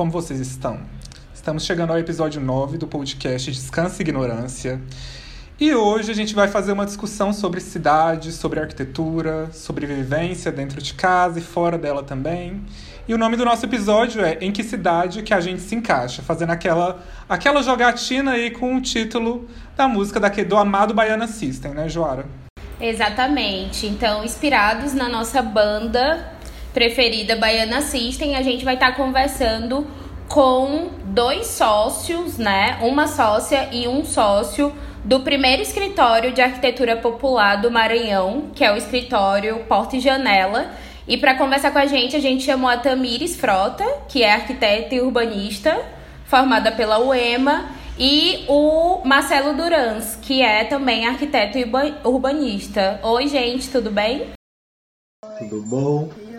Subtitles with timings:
[0.00, 0.80] Como vocês estão?
[1.34, 4.80] Estamos chegando ao episódio 9 do podcast Descansa e Ignorância.
[5.60, 10.80] E hoje a gente vai fazer uma discussão sobre cidade, sobre arquitetura, sobre vivência dentro
[10.80, 12.64] de casa e fora dela também.
[13.06, 16.22] E o nome do nosso episódio é Em que cidade que a gente se encaixa,
[16.22, 19.46] fazendo aquela aquela jogatina aí com o título
[19.76, 22.24] da música daqui, do amado Baiana System, né, Joara?
[22.80, 23.86] Exatamente.
[23.86, 26.40] Então, inspirados na nossa banda
[26.72, 29.86] preferida Baiana System, a gente vai estar tá conversando
[30.30, 32.78] com dois sócios, né?
[32.82, 34.72] Uma sócia e um sócio
[35.04, 40.70] do primeiro escritório de arquitetura popular do Maranhão, que é o escritório Porta e Janela.
[41.08, 44.94] E para conversar com a gente, a gente chamou a Tamires Frota, que é arquiteta
[44.94, 45.76] e urbanista,
[46.26, 51.68] formada pela UEMA, e o Marcelo Durans, que é também arquiteto e
[52.04, 53.00] urbanista.
[53.02, 54.28] Oi, gente, tudo bem?
[55.40, 56.29] Tudo bom?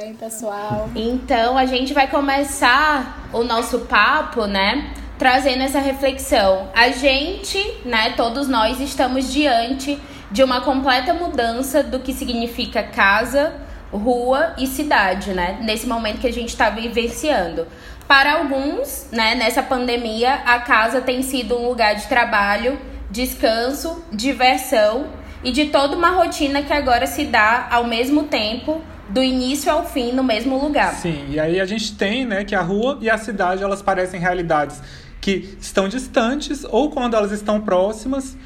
[0.00, 0.88] Bem, pessoal?
[0.96, 4.94] Então, a gente vai começar o nosso papo, né?
[5.18, 6.70] Trazendo essa reflexão.
[6.74, 13.52] A gente, né, todos nós estamos diante de uma completa mudança do que significa casa,
[13.92, 15.58] rua e cidade, né?
[15.60, 17.66] Nesse momento que a gente está vivenciando.
[18.08, 22.78] Para alguns, né, nessa pandemia, a casa tem sido um lugar de trabalho,
[23.10, 25.08] descanso, diversão
[25.44, 29.84] e de toda uma rotina que agora se dá ao mesmo tempo do início ao
[29.84, 30.94] fim no mesmo lugar.
[30.94, 34.20] Sim, e aí a gente tem, né, que a rua e a cidade elas parecem
[34.20, 34.80] realidades
[35.20, 38.36] que estão distantes ou quando elas estão próximas,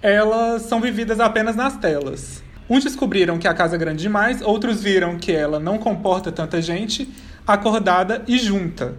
[0.00, 2.42] elas são vividas apenas nas telas.
[2.70, 6.62] Uns descobriram que a casa é grande demais, outros viram que ela não comporta tanta
[6.62, 7.08] gente
[7.46, 8.94] acordada e junta.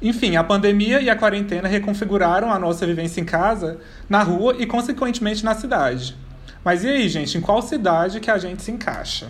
[0.00, 4.64] Enfim, a pandemia e a quarentena reconfiguraram a nossa vivência em casa, na rua e,
[4.64, 6.16] consequentemente, na cidade.
[6.64, 9.28] Mas e aí, gente, em qual cidade que a gente se encaixa?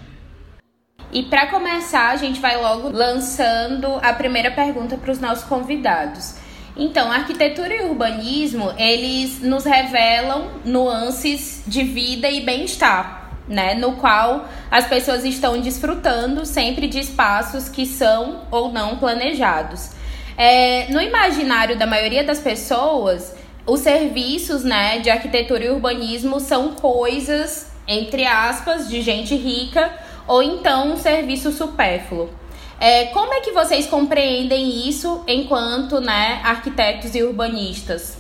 [1.11, 6.35] E para começar, a gente vai logo lançando a primeira pergunta para os nossos convidados.
[6.77, 13.75] Então, arquitetura e urbanismo, eles nos revelam nuances de vida e bem-estar, né?
[13.75, 19.91] No qual as pessoas estão desfrutando sempre de espaços que são ou não planejados.
[20.37, 23.35] É, no imaginário da maioria das pessoas,
[23.67, 29.91] os serviços né, de arquitetura e urbanismo são coisas, entre aspas, de gente rica
[30.28, 32.28] ou então um serviço supérfluo.
[32.78, 38.19] É, como é que vocês compreendem isso enquanto né, arquitetos e urbanistas?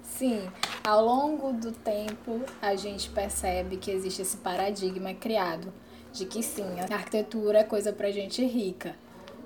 [0.00, 0.48] Sim,
[0.82, 5.70] ao longo do tempo a gente percebe que existe esse paradigma criado
[6.12, 8.94] de que sim, a arquitetura é coisa para gente rica,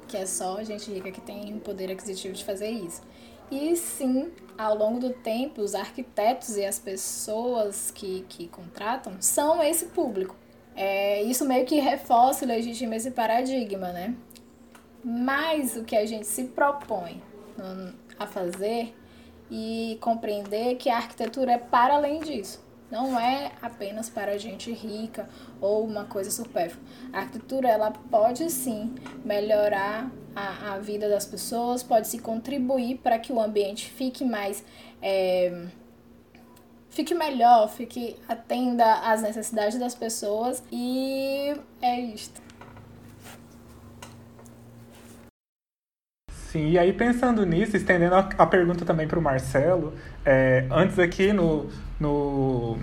[0.07, 3.01] que é só gente rica que tem o poder aquisitivo de fazer isso.
[3.51, 9.63] E sim, ao longo do tempo, os arquitetos e as pessoas que, que contratam são
[9.63, 10.37] esse público.
[10.81, 14.15] É, isso meio que reforça e legitima esse paradigma, né?
[15.05, 17.21] Mas o que a gente se propõe
[18.17, 18.95] a fazer
[19.51, 22.65] e compreender que a arquitetura é para além disso.
[22.89, 25.29] Não é apenas para gente rica
[25.61, 26.85] ou uma coisa supérflua.
[27.13, 28.95] A arquitetura ela pode sim
[29.25, 34.65] melhorar a, a vida das pessoas, pode se contribuir para que o ambiente fique mais
[35.03, 35.67] é,
[36.91, 42.41] fique melhor, fique atenda às necessidades das pessoas e é isto.
[46.33, 49.93] Sim, e aí pensando nisso, estendendo a, a pergunta também para o Marcelo,
[50.25, 51.69] é, antes aqui no,
[52.01, 52.79] no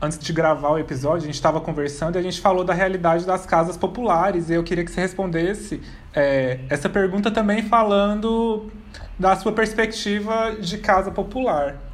[0.00, 3.26] antes de gravar o episódio, a gente estava conversando e a gente falou da realidade
[3.26, 4.48] das casas populares.
[4.48, 5.82] E eu queria que você respondesse
[6.14, 8.70] é, essa pergunta também falando
[9.18, 11.85] da sua perspectiva de casa popular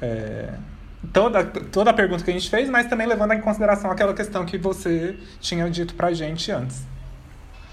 [0.00, 0.54] é,
[1.12, 4.44] toda, toda a pergunta que a gente fez, mas também levando em consideração aquela questão
[4.44, 6.82] que você tinha dito pra gente antes.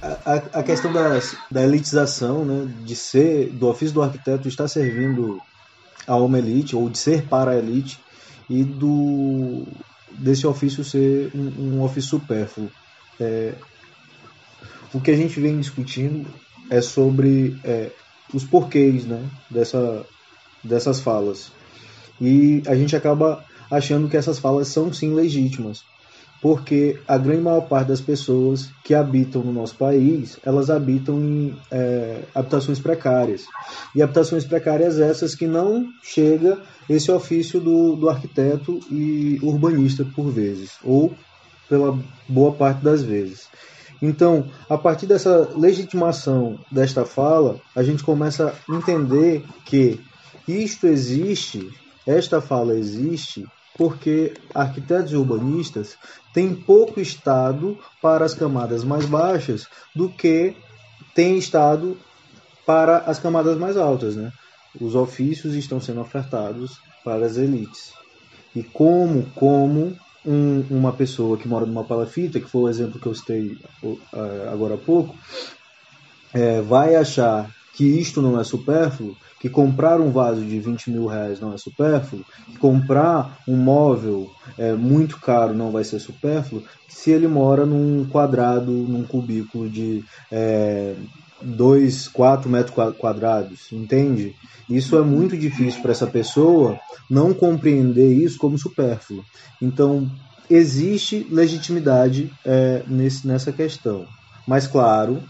[0.02, 5.42] A, a questão das, da elitização, né, de ser, do ofício do arquiteto estar servindo
[6.06, 8.00] a uma elite, ou de ser para a elite,
[8.50, 9.66] e do
[10.12, 12.70] desse ofício ser um, um ofício supérfluo.
[13.20, 13.54] É,
[14.94, 16.28] o que a gente vem discutindo
[16.70, 17.92] é sobre é,
[18.34, 20.06] os porquês né, dessa,
[20.64, 21.52] dessas falas.
[22.26, 25.84] E a gente acaba achando que essas falas são sim legítimas,
[26.42, 31.54] porque a grande maior parte das pessoas que habitam no nosso país, elas habitam em
[31.70, 33.44] é, habitações precárias.
[33.94, 40.32] E habitações precárias essas que não chega esse ofício do, do arquiteto e urbanista por
[40.32, 41.14] vezes, ou
[41.68, 42.00] pela
[42.30, 43.50] boa parte das vezes.
[44.02, 50.00] Então, a partir dessa legitimação desta fala, a gente começa a entender que
[50.48, 51.70] isto existe
[52.06, 53.46] esta fala existe
[53.78, 55.98] porque arquitetos e urbanistas
[56.34, 60.56] têm pouco estado para as camadas mais baixas do que
[61.16, 61.98] tem estado
[62.66, 64.32] para as camadas mais altas, né?
[64.80, 67.94] Os ofícios estão sendo ofertados para as elites.
[68.56, 69.96] E como, como
[70.26, 74.00] um, uma pessoa que mora numa palafita, que foi o exemplo que eu citei uh,
[74.52, 75.16] agora há pouco,
[76.34, 81.08] é, vai achar que isto não é supérfluo, que comprar um vaso de 20 mil
[81.08, 86.64] reais não é supérfluo, que comprar um móvel é, muito caro não vai ser supérfluo,
[86.88, 90.96] se ele mora num quadrado, num cubículo de é,
[91.42, 94.36] 2, 4 metros quadrados, entende?
[94.70, 96.80] Isso é muito difícil para essa pessoa
[97.10, 99.24] não compreender isso como supérfluo.
[99.62, 100.10] Então,
[100.50, 104.08] existe legitimidade é, nesse, nessa questão.
[104.48, 105.22] Mas, claro,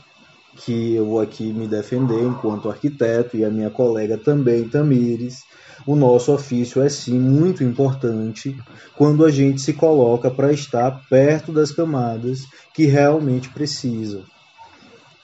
[0.57, 5.43] que eu vou aqui me defender enquanto arquiteto e a minha colega também, Tamires.
[5.85, 8.55] O nosso ofício é sim muito importante
[8.95, 14.23] quando a gente se coloca para estar perto das camadas que realmente precisam.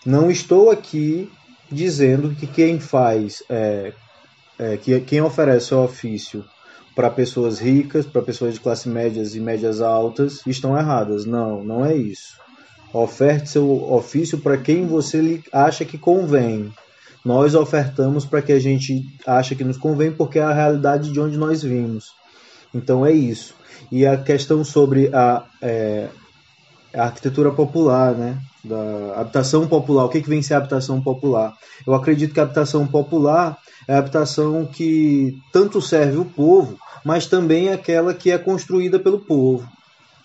[0.06, 1.32] Não estou aqui
[1.72, 3.94] dizendo que quem faz, é,
[4.58, 6.44] é, que quem oferece o ofício
[6.96, 11.26] para pessoas ricas, para pessoas de classe médias e médias altas, estão erradas.
[11.26, 12.38] Não, não é isso.
[12.94, 16.72] Oferte seu ofício para quem você acha que convém.
[17.24, 21.20] Nós ofertamos para que a gente acha que nos convém, porque é a realidade de
[21.20, 22.14] onde nós vimos.
[22.74, 23.54] Então é isso.
[23.92, 26.08] E a questão sobre a, é,
[26.94, 28.40] a arquitetura popular, né?
[28.64, 30.06] Da habitação popular.
[30.06, 31.54] O que, que vem ser a habitação popular?
[31.86, 33.58] Eu acredito que a habitação popular
[33.88, 39.00] é a habitação que tanto serve o povo, mas também é aquela que é construída
[39.00, 39.68] pelo povo.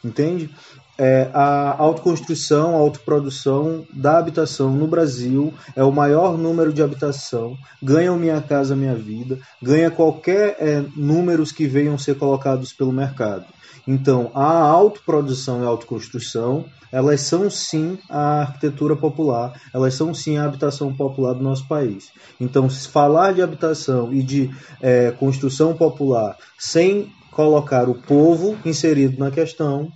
[0.05, 0.50] Entende?
[0.99, 7.56] É, a autoconstrução, a autoprodução da habitação no Brasil é o maior número de habitação,
[7.82, 12.93] ganha o Minha Casa Minha Vida, ganha qualquer é, números que venham ser colocados pelo
[12.93, 13.44] mercado.
[13.87, 20.38] Então, a autoprodução e a autoconstrução, elas são sim a arquitetura popular, elas são sim
[20.38, 22.11] a habitação popular do nosso país.
[22.40, 24.50] Então, se falar de habitação e de
[24.81, 29.93] é, construção popular sem colocar o povo inserido na questão,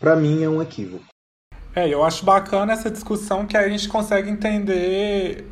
[0.00, 1.04] para mim é um equívoco.
[1.74, 5.46] É, eu acho bacana essa discussão que a gente consegue entender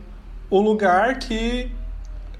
[0.50, 1.70] o lugar que.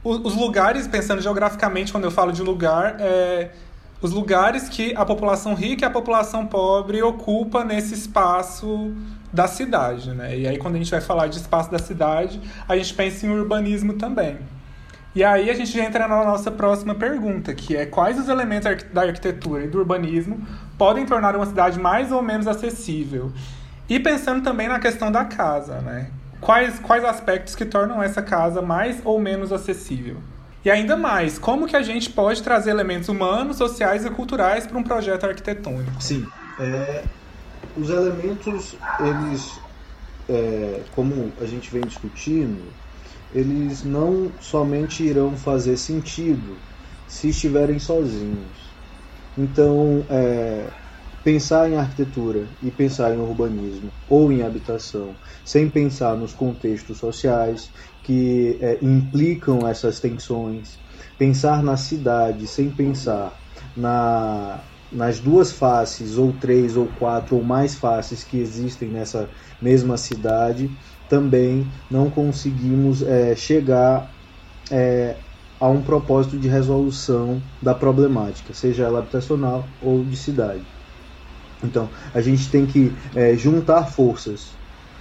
[0.03, 3.51] Os lugares, pensando geograficamente, quando eu falo de lugar, é
[4.05, 8.95] os lugares que a população rica e a população pobre ocupa nesse espaço
[9.33, 10.37] da cidade, né?
[10.37, 12.39] E aí quando a gente vai falar de espaço da cidade,
[12.69, 14.37] a gente pensa em urbanismo também.
[15.15, 19.05] E aí a gente entra na nossa próxima pergunta, que é quais os elementos da
[19.05, 20.47] arquitetura e do urbanismo
[20.79, 23.33] podem tornar uma cidade mais ou menos acessível.
[23.89, 26.11] E pensando também na questão da casa, né?
[26.41, 30.23] Quais, quais aspectos que tornam essa casa mais ou menos acessível?
[30.65, 34.79] E ainda mais, como que a gente pode trazer elementos humanos, sociais e culturais para
[34.79, 36.03] um projeto arquitetônico?
[36.03, 37.09] Sim, é,
[37.75, 39.61] os elementos, eles,
[40.29, 42.77] é, como a gente vem discutindo,
[43.31, 46.63] eles não somente irão fazer sentido
[47.07, 48.64] se estiverem sozinhos.
[49.37, 50.73] Então, é,
[51.23, 57.73] pensar em arquitetura e pensar em urbanismo ou em habitação, sem pensar nos contextos sociais
[58.03, 60.81] que é, implicam essas tensões,
[61.19, 63.35] pensar na cidade sem pensar
[63.75, 69.31] na, nas duas faces, ou três, ou quatro, ou mais faces que existem nessa
[69.61, 70.77] mesma cidade,
[71.09, 74.15] também não conseguimos é, chegar
[74.71, 75.24] é,
[75.65, 80.61] a um propósito de resolução da problemática, seja ela habitacional ou de cidade.
[81.63, 84.49] Então, a gente tem que é, juntar forças,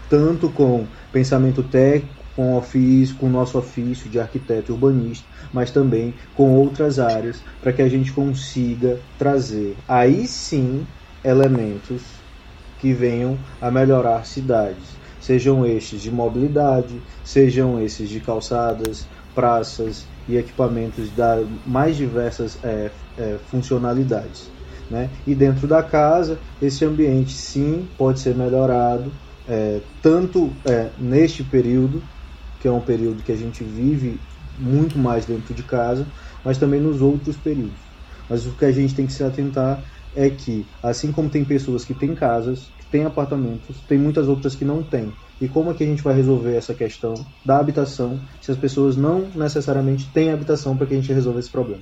[0.09, 6.13] tanto com pensamento técnico, com ofício, com o nosso ofício de arquiteto urbanista, mas também
[6.33, 10.87] com outras áreas, para que a gente consiga trazer aí sim
[11.25, 12.03] elementos
[12.79, 19.05] que venham a melhorar cidades, sejam estes de mobilidade, sejam esses de calçadas,
[19.35, 24.51] praças, e equipamentos da mais diversas é, é, funcionalidades.
[24.89, 25.09] Né?
[25.25, 29.11] E dentro da casa, esse ambiente sim pode ser melhorado,
[29.47, 32.03] é, tanto é, neste período,
[32.59, 34.19] que é um período que a gente vive
[34.57, 36.07] muito mais dentro de casa,
[36.43, 37.81] mas também nos outros períodos.
[38.29, 39.83] Mas o que a gente tem que se atentar
[40.15, 44.63] é que, assim como tem pessoas que têm casas, têm apartamentos, tem muitas outras que
[44.63, 45.11] não têm.
[45.41, 48.95] E como é que a gente vai resolver essa questão da habitação se as pessoas
[48.95, 51.81] não necessariamente têm habitação para que a gente resolva esse problema?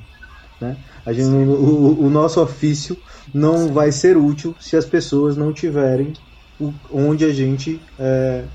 [0.62, 0.78] Né?
[1.06, 2.98] A gente, o, o, nosso ofício
[3.34, 3.74] não Sim.
[3.74, 6.14] vai ser útil se as pessoas não tiverem
[6.58, 8.46] o, onde a gente é,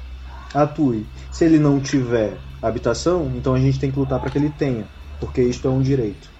[0.54, 1.06] atue.
[1.30, 4.86] Se ele não tiver habitação, então a gente tem que lutar para que ele tenha,
[5.20, 6.30] porque isto é um direito,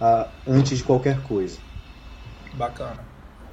[0.00, 1.58] a, antes de qualquer coisa.
[2.54, 3.04] Bacana.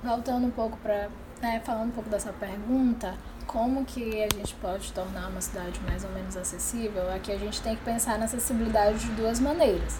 [0.01, 1.09] Voltando um pouco para,
[1.43, 6.05] né, falando um pouco dessa pergunta, como que a gente pode tornar uma cidade mais
[6.05, 7.11] ou menos acessível?
[7.13, 9.99] Aqui a gente tem que pensar na acessibilidade de duas maneiras.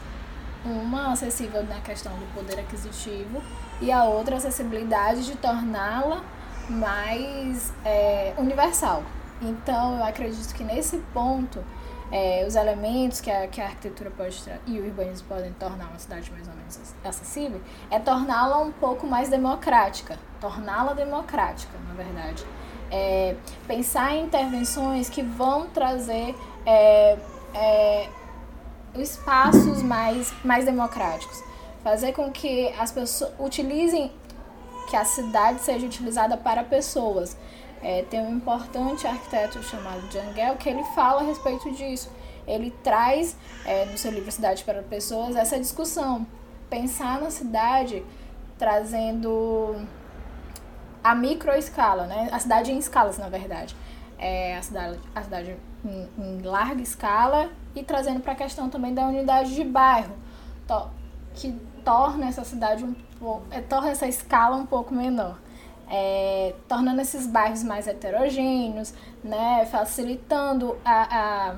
[0.64, 3.44] Uma acessível na questão do poder aquisitivo
[3.82, 6.24] e a outra acessibilidade de torná-la
[6.70, 9.04] mais é, universal.
[9.42, 11.62] Então, eu acredito que nesse ponto,
[12.14, 15.98] é, os elementos que a, que a arquitetura pode e o urbanismo podem tornar uma
[15.98, 22.46] cidade mais ou menos acessível é torná-la um pouco mais democrática, torná-la democrática, na verdade.
[22.92, 23.36] É,
[23.68, 26.36] pensar em intervenções que vão trazer
[26.68, 27.18] é,
[27.56, 28.10] é,
[28.94, 31.44] espaços mais, mais democráticos,
[31.84, 34.12] fazer com que as pessoas utilizem
[34.88, 37.36] que a cidade seja utilizada para pessoas.
[37.84, 42.10] É, tem um importante arquiteto chamado Jangel que ele fala a respeito disso.
[42.48, 43.36] Ele traz
[43.66, 46.26] é, no seu livro Cidade para Pessoas essa discussão.
[46.70, 48.04] Pensar na cidade
[48.58, 49.76] trazendo
[51.04, 52.30] a microescala, né?
[52.32, 53.76] a cidade em escalas, na verdade.
[54.18, 58.94] É, a cidade, a cidade em, em larga escala e trazendo para a questão também
[58.94, 60.16] da unidade de bairro,
[60.66, 60.90] to,
[61.34, 61.52] que
[61.84, 62.96] torna essa cidade um
[63.52, 65.38] é, torna essa escala um pouco menor.
[65.96, 71.56] É, tornando esses bairros mais heterogêneos, né, facilitando a, a,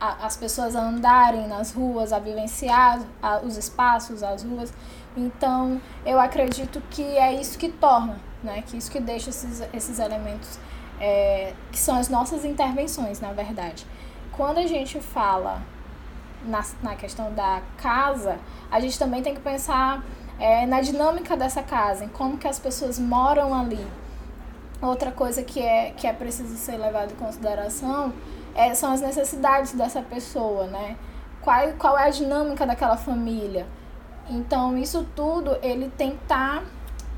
[0.00, 2.98] a, as pessoas a andarem nas ruas, a vivenciar
[3.44, 4.72] os espaços, as ruas.
[5.14, 9.98] Então, eu acredito que é isso que torna, né, que isso que deixa esses, esses
[9.98, 10.58] elementos,
[10.98, 13.86] é, que são as nossas intervenções, na verdade.
[14.32, 15.60] Quando a gente fala
[16.46, 18.38] na, na questão da casa,
[18.70, 20.02] a gente também tem que pensar
[20.38, 23.86] é, na dinâmica dessa casa, em como que as pessoas moram ali.
[24.80, 28.12] Outra coisa que é, que é preciso ser levado em consideração
[28.54, 30.96] é, são as necessidades dessa pessoa, né?
[31.40, 33.66] Qual, qual é a dinâmica daquela família.
[34.28, 36.62] Então, isso tudo ele tem que estar tá,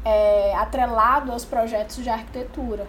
[0.04, 2.87] é, atrelado aos projetos de arquitetura.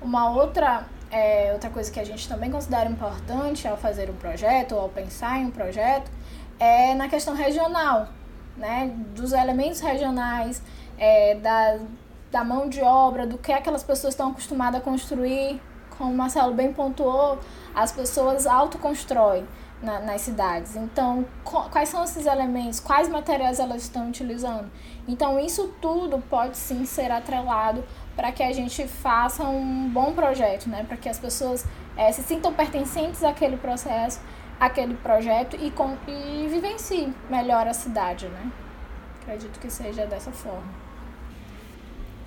[0.00, 4.74] Uma outra, é, outra coisa que a gente também considera importante ao fazer um projeto
[4.74, 6.10] ou ao pensar em um projeto
[6.58, 8.08] é na questão regional
[8.58, 10.62] né, dos elementos regionais,
[10.98, 11.78] é, da,
[12.30, 15.60] da mão de obra, do que aquelas pessoas estão acostumadas a construir.
[15.96, 17.38] Como o Marcelo bem pontuou,
[17.74, 19.44] as pessoas autoconstroem
[19.82, 20.76] na, nas cidades.
[20.76, 22.80] Então, quais são esses elementos?
[22.80, 24.70] Quais materiais elas estão utilizando?
[25.06, 27.84] Então, isso tudo pode sim ser atrelado
[28.14, 30.84] para que a gente faça um bom projeto, né?
[30.86, 31.64] para que as pessoas
[31.96, 34.20] é, se sintam pertencentes àquele processo
[34.58, 38.50] aquele projeto e, com, e vivencie melhor a cidade, né?
[39.20, 40.88] Acredito que seja dessa forma.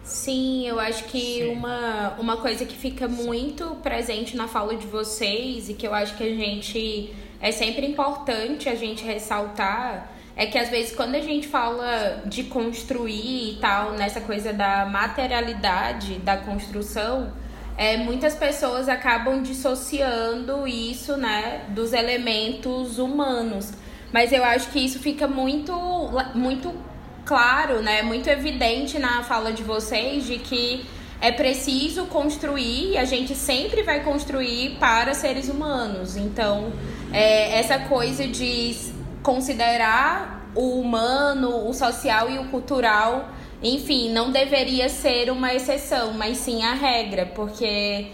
[0.04, 5.70] Sim, eu acho que uma, uma coisa que fica muito presente na fala de vocês
[5.70, 10.58] e que eu acho que a gente é sempre importante a gente ressaltar é que
[10.58, 16.38] às vezes quando a gente fala de construir e tal, nessa coisa da materialidade da
[16.38, 17.32] construção,
[17.82, 23.74] é, muitas pessoas acabam dissociando isso, né, dos elementos humanos.
[24.14, 25.74] Mas eu acho que isso fica muito,
[26.36, 26.72] muito
[27.26, 30.86] claro, né, muito evidente na fala de vocês de que
[31.20, 36.16] é preciso construir e a gente sempre vai construir para seres humanos.
[36.16, 36.72] Então,
[37.12, 38.76] é, essa coisa de
[39.24, 43.30] considerar o humano, o social e o cultural
[43.62, 48.08] enfim, não deveria ser uma exceção, mas sim a regra, porque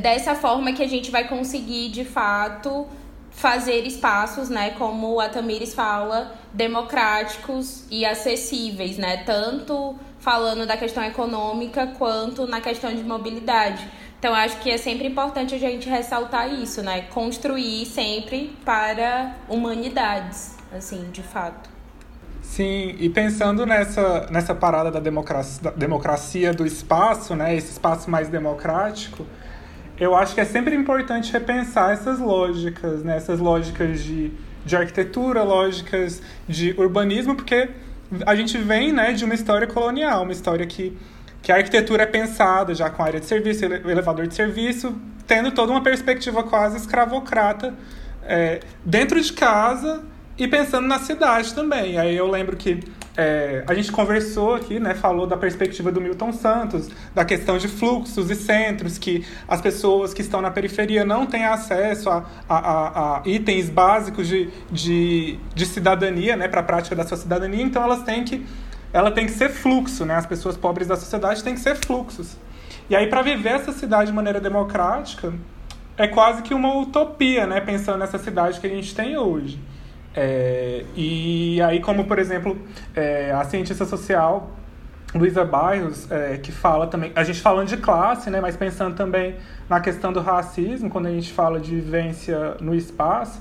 [0.00, 2.86] dessa forma que a gente vai conseguir de fato
[3.30, 11.04] fazer espaços, né, como a Tamires fala, democráticos e acessíveis, né, tanto falando da questão
[11.04, 13.86] econômica quanto na questão de mobilidade.
[14.18, 20.56] Então acho que é sempre importante a gente ressaltar isso, né, construir sempre para humanidades,
[20.72, 21.75] assim, de fato.
[22.46, 28.08] Sim, e pensando nessa, nessa parada da democracia, da democracia do espaço, né, esse espaço
[28.08, 29.26] mais democrático,
[29.98, 34.32] eu acho que é sempre importante repensar essas lógicas, né, essas lógicas de,
[34.64, 37.68] de arquitetura, lógicas de urbanismo, porque
[38.24, 40.96] a gente vem né, de uma história colonial, uma história que,
[41.42, 44.94] que a arquitetura é pensada já com área de serviço, elevador de serviço,
[45.26, 47.74] tendo toda uma perspectiva quase escravocrata
[48.22, 50.02] é, dentro de casa
[50.38, 51.98] e pensando na cidade também.
[51.98, 52.80] Aí eu lembro que
[53.16, 57.66] é, a gente conversou aqui, né, falou da perspectiva do Milton Santos, da questão de
[57.66, 62.58] fluxos e centros, que as pessoas que estão na periferia não têm acesso a, a,
[62.58, 67.62] a, a itens básicos de, de, de cidadania, né, para a prática da sua cidadania,
[67.62, 68.44] então elas têm que,
[68.92, 72.36] ela tem que ser fluxo, né, as pessoas pobres da sociedade têm que ser fluxos.
[72.90, 75.32] E aí, para viver essa cidade de maneira democrática,
[75.96, 79.58] é quase que uma utopia, né, pensando nessa cidade que a gente tem hoje.
[80.16, 82.58] É, e aí, como por exemplo,
[82.94, 84.56] é, a cientista social
[85.14, 89.36] Luísa Bairros, é, que fala também, a gente falando de classe, né, mas pensando também
[89.68, 93.40] na questão do racismo, quando a gente fala de vivência no espaço,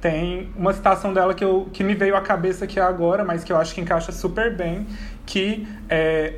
[0.00, 3.52] tem uma citação dela que, eu, que me veio à cabeça aqui agora, mas que
[3.52, 4.86] eu acho que encaixa super bem,
[5.26, 6.34] que é,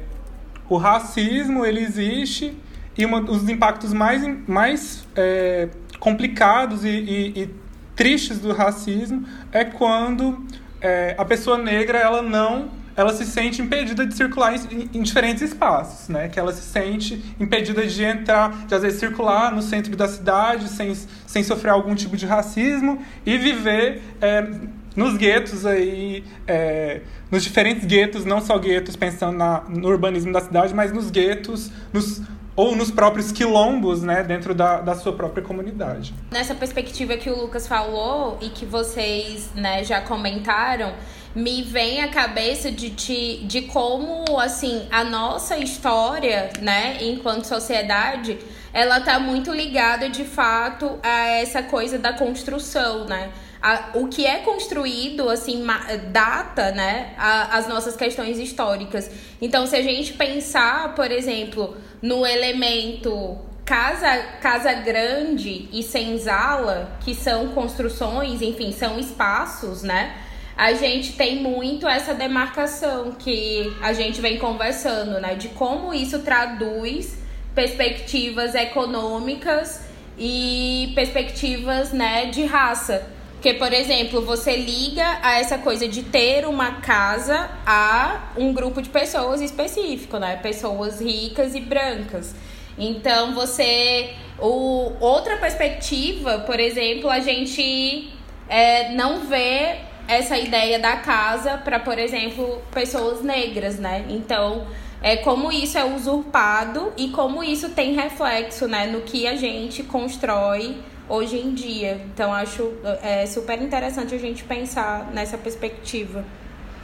[0.69, 2.57] o racismo ele existe
[2.97, 7.62] e uma, os impactos mais, mais é, complicados e, e, e,
[7.95, 10.45] tristes do racismo é quando
[10.81, 15.43] é, a pessoa negra ela não ela se sente impedida de circular em, em, diferentes
[15.43, 16.29] espaços, né?
[16.29, 20.69] Que ela se sente impedida de entrar, de às vezes circular no centro da cidade
[20.69, 20.95] sem,
[21.27, 24.47] sem sofrer algum tipo de racismo e viver é,
[24.95, 30.41] nos guetos aí, é, nos diferentes guetos, não só guetos pensando na, no urbanismo da
[30.41, 32.21] cidade, mas nos guetos, nos,
[32.55, 36.15] ou nos próprios quilombos, né, dentro da, da sua própria comunidade.
[36.31, 40.93] Nessa perspectiva que o Lucas falou e que vocês, né, já comentaram,
[41.35, 48.39] me vem à cabeça de, de, de como, assim, a nossa história, né, enquanto sociedade,
[48.73, 53.31] ela tá muito ligada, de fato, a essa coisa da construção, né?
[53.63, 55.65] A, o que é construído, assim,
[56.11, 59.11] data, né, a, as nossas questões históricas.
[59.41, 67.15] Então, se a gente pensar, por exemplo, no elemento casa, casa grande e senzala, que
[67.15, 70.15] são construções, enfim, são espaços, né?
[70.57, 75.35] a gente tem muito essa demarcação que a gente vem conversando, né?
[75.35, 77.19] De como isso traduz
[77.55, 79.83] perspectivas econômicas
[80.19, 83.07] e perspectivas, né, de raça.
[83.43, 88.81] Porque, por exemplo, você liga a essa coisa de ter uma casa a um grupo
[88.81, 90.37] de pessoas específico, né?
[90.37, 92.37] Pessoas ricas e brancas.
[92.79, 94.15] Então, você.
[94.39, 98.11] O, outra perspectiva, por exemplo, a gente
[98.49, 99.75] é, não vê
[100.07, 104.05] essa ideia da casa para, por exemplo, pessoas negras, né?
[104.09, 104.69] Então,
[105.03, 109.83] é como isso é usurpado e como isso tem reflexo, né, no que a gente
[109.83, 110.77] constrói
[111.09, 112.01] hoje em dia.
[112.12, 116.25] Então, acho é, super interessante a gente pensar nessa perspectiva.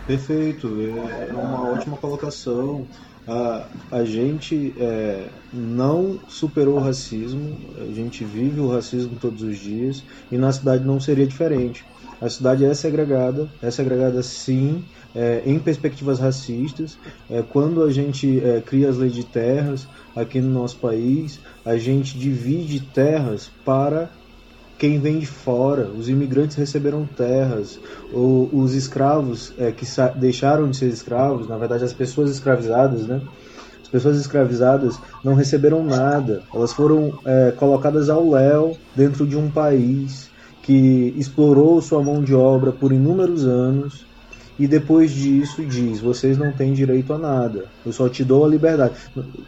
[0.06, 2.86] Perfeito, é, é uma ótima colocação.
[3.26, 9.58] A, a gente é, não superou o racismo, a gente vive o racismo todos os
[9.58, 10.02] dias
[10.32, 11.84] e na cidade não seria diferente.
[12.20, 14.82] A cidade é segregada, é segregada sim,
[15.14, 16.98] é, em perspectivas racistas.
[17.30, 21.76] É, quando a gente é, cria as leis de terras aqui no nosso país, a
[21.76, 24.08] gente divide terras para
[24.78, 25.90] quem vem de fora.
[25.90, 27.78] Os imigrantes receberam terras,
[28.10, 29.84] ou os escravos é, que
[30.16, 33.20] deixaram de ser escravos, na verdade as pessoas escravizadas, né?
[33.82, 39.50] As pessoas escravizadas não receberam nada, elas foram é, colocadas ao léu dentro de um
[39.50, 40.30] país
[40.62, 44.07] que explorou sua mão de obra por inúmeros anos
[44.58, 48.48] e depois disso diz: vocês não têm direito a nada, eu só te dou a
[48.48, 48.94] liberdade.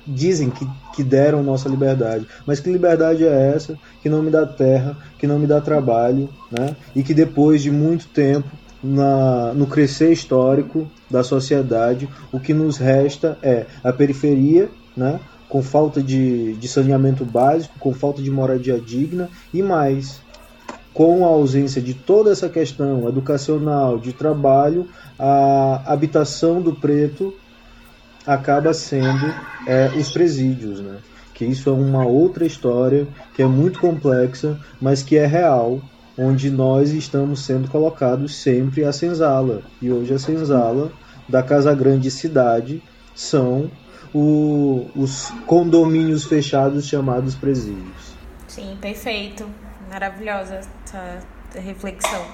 [0.07, 4.47] Dizem que, que deram nossa liberdade, mas que liberdade é essa que não me dá
[4.47, 6.77] terra, que não me dá trabalho, né?
[6.95, 8.49] e que depois de muito tempo,
[8.83, 15.21] na, no crescer histórico da sociedade, o que nos resta é a periferia, né?
[15.49, 20.21] com falta de, de saneamento básico, com falta de moradia digna e mais
[20.93, 27.35] com a ausência de toda essa questão educacional, de trabalho, a habitação do preto
[28.27, 29.33] acaba sendo
[29.67, 30.99] é, os presídios, né?
[31.33, 35.81] Que isso é uma outra história que é muito complexa, mas que é real,
[36.19, 39.63] onde nós estamos sendo colocados sempre a senzala.
[39.81, 40.93] E hoje a senzala
[41.29, 42.83] da Casa Grande Cidade
[43.15, 43.71] são
[44.13, 48.15] o, os condomínios fechados chamados presídios.
[48.47, 49.47] Sim, perfeito.
[49.91, 52.27] Maravilhosa essa reflexão.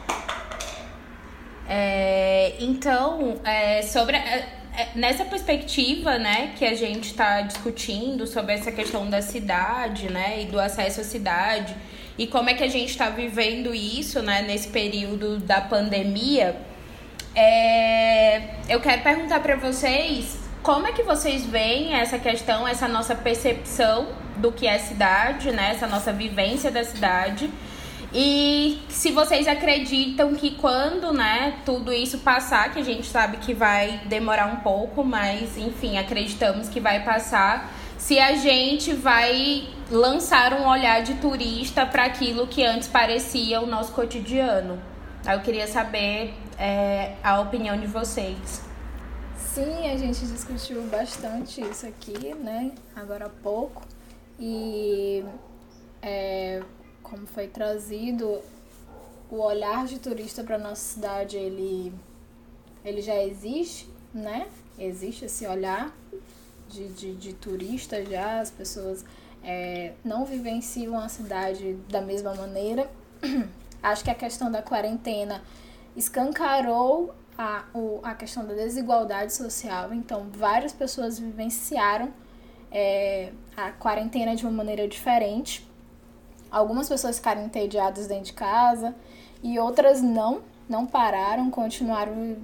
[1.68, 8.54] É, então, é, sobre é, é, nessa perspectiva, né, que a gente está discutindo sobre
[8.54, 11.76] essa questão da cidade, né, e do acesso à cidade
[12.18, 16.56] e como é que a gente está vivendo isso, né, nesse período da pandemia,
[17.34, 23.14] é, eu quero perguntar para vocês como é que vocês veem essa questão, essa nossa
[23.14, 25.70] percepção do que é cidade, né?
[25.70, 27.50] Essa nossa vivência da cidade.
[28.18, 33.52] E se vocês acreditam que quando, né, tudo isso passar, que a gente sabe que
[33.52, 40.54] vai demorar um pouco, mas enfim, acreditamos que vai passar, se a gente vai lançar
[40.54, 44.80] um olhar de turista para aquilo que antes parecia o nosso cotidiano.
[45.30, 48.64] Eu queria saber é, a opinião de vocês.
[49.36, 52.72] Sim, a gente discutiu bastante isso aqui, né?
[52.94, 53.82] Agora há pouco.
[54.40, 55.22] E
[56.00, 56.62] é,
[57.10, 58.40] como foi trazido,
[59.30, 61.92] o olhar de turista para nossa cidade ele,
[62.84, 64.46] ele já existe, né?
[64.78, 65.94] existe esse olhar
[66.68, 69.04] de, de, de turista já, as pessoas
[69.42, 72.90] é, não vivenciam a cidade da mesma maneira.
[73.82, 75.42] Acho que a questão da quarentena
[75.96, 82.12] escancarou a, o, a questão da desigualdade social, então várias pessoas vivenciaram
[82.70, 85.66] é, a quarentena de uma maneira diferente.
[86.56, 88.94] Algumas pessoas ficaram entediadas dentro de casa
[89.42, 92.38] e outras não, não pararam, continuaram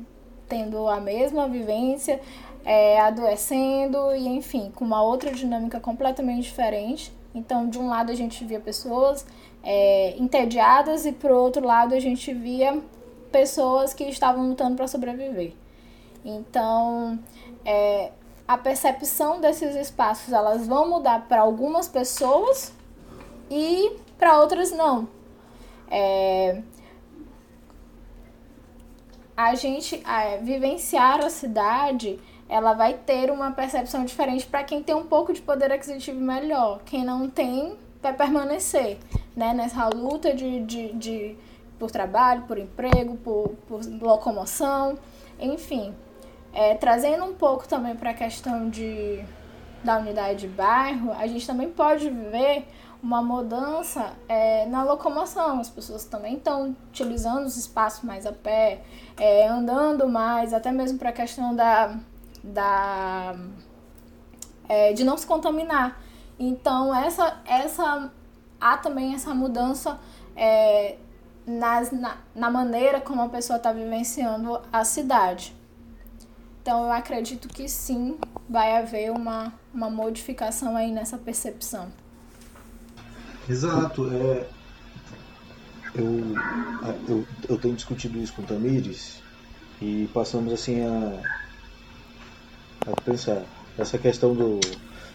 [0.46, 2.20] tendo a mesma vivência,
[2.62, 7.11] é, adoecendo e enfim, com uma outra dinâmica completamente diferente.
[7.35, 9.25] Então, de um lado a gente via pessoas
[9.64, 12.83] é, entediadas e por outro lado a gente via
[13.31, 15.55] pessoas que estavam lutando para sobreviver.
[16.22, 17.18] Então,
[17.64, 18.12] é,
[18.46, 22.75] a percepção desses espaços elas vão mudar para algumas pessoas
[23.51, 25.08] e para outras não.
[25.90, 26.62] É,
[29.37, 34.94] a gente é, vivenciar a cidade ela vai ter uma percepção diferente para quem tem
[34.94, 36.82] um pouco de poder aquisitivo melhor.
[36.85, 38.98] Quem não tem, vai permanecer
[39.35, 41.37] né, nessa luta de, de, de
[41.76, 44.96] por trabalho, por emprego, por, por locomoção,
[45.40, 45.92] enfim.
[46.52, 49.24] É, trazendo um pouco também para a questão de,
[49.82, 52.68] da unidade de bairro, a gente também pode ver
[53.02, 55.60] uma mudança é, na locomoção.
[55.60, 58.82] As pessoas também estão utilizando os espaços mais a pé,
[59.18, 61.98] é, andando mais, até mesmo para a questão da
[62.44, 63.36] da
[64.68, 66.00] é, de não se contaminar.
[66.38, 68.10] Então essa essa
[68.60, 69.98] há também essa mudança
[70.36, 70.96] é,
[71.46, 75.54] nas, na, na maneira como a pessoa está vivenciando a cidade.
[76.62, 78.16] Então eu acredito que sim,
[78.48, 81.92] vai haver uma, uma modificação aí nessa percepção.
[83.48, 84.11] Exato.
[84.12, 84.46] É,
[85.94, 86.37] eu,
[87.09, 89.20] eu, eu tenho discutido isso com o Tamires
[89.81, 91.42] e passamos assim a
[92.87, 93.44] a pensar.
[93.78, 94.61] Essa questão do,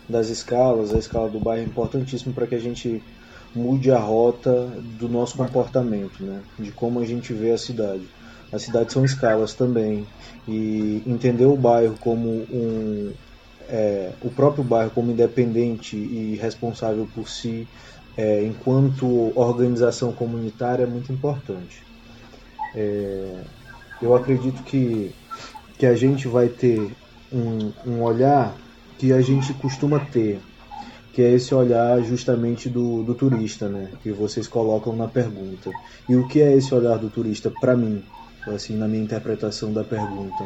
[0.08, 3.02] das escalas, a escala do bairro é importantíssimo para que a gente
[3.54, 4.68] mude a rota
[5.00, 6.42] do nosso comportamento, né?
[6.60, 8.08] de como a gente vê a cidade.
[8.52, 10.08] As cidades são escalas também,
[10.48, 13.13] e entender o bairro como um.
[13.70, 17.68] É, o próprio bairro como independente e responsável por si,
[18.17, 21.86] é, enquanto organização comunitária, é muito importante.
[22.75, 23.41] É,
[24.01, 25.13] eu acredito que,
[25.77, 26.91] que a gente vai ter
[27.32, 28.56] um, um olhar
[28.97, 30.39] que a gente costuma ter,
[31.13, 33.91] que é esse olhar justamente do, do turista, né?
[34.01, 35.71] Que vocês colocam na pergunta.
[36.10, 38.03] E o que é esse olhar do turista para mim,
[38.47, 40.45] assim, na minha interpretação da pergunta?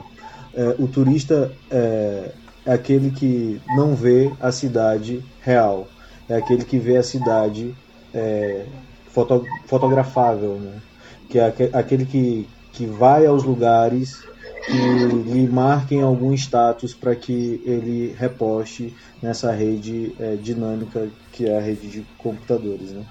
[0.53, 2.31] É, o turista é,
[2.65, 5.87] é aquele que não vê a cidade real,
[6.31, 7.75] é aquele que vê a cidade
[8.13, 8.65] é,
[9.09, 10.81] foto, fotografável, né?
[11.29, 14.23] Que é aquele que, que vai aos lugares
[14.65, 14.77] que
[15.31, 21.61] lhe marquem algum status para que ele reposte nessa rede é, dinâmica que é a
[21.61, 22.91] rede de computadores.
[22.91, 23.03] Né?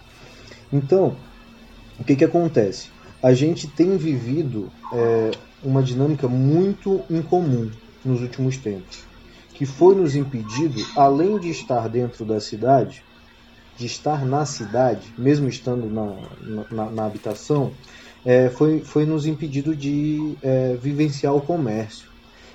[0.73, 1.17] Então,
[1.99, 2.89] o que, que acontece?
[3.23, 5.31] A gente tem vivido é,
[5.63, 7.71] uma dinâmica muito incomum
[8.05, 9.05] nos últimos tempos,
[9.53, 13.03] que foi nos impedido, além de estar dentro da cidade,
[13.81, 17.73] de estar na cidade, mesmo estando na, na, na habitação,
[18.27, 22.11] é, foi, foi nos impedido de é, vivenciar o comércio.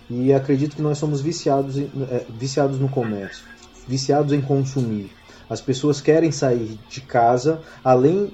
[0.08, 3.44] E acredito que nós somos viciados, em, é, viciados no comércio,
[3.88, 5.10] viciados em consumir.
[5.50, 8.32] As pessoas querem sair de casa, além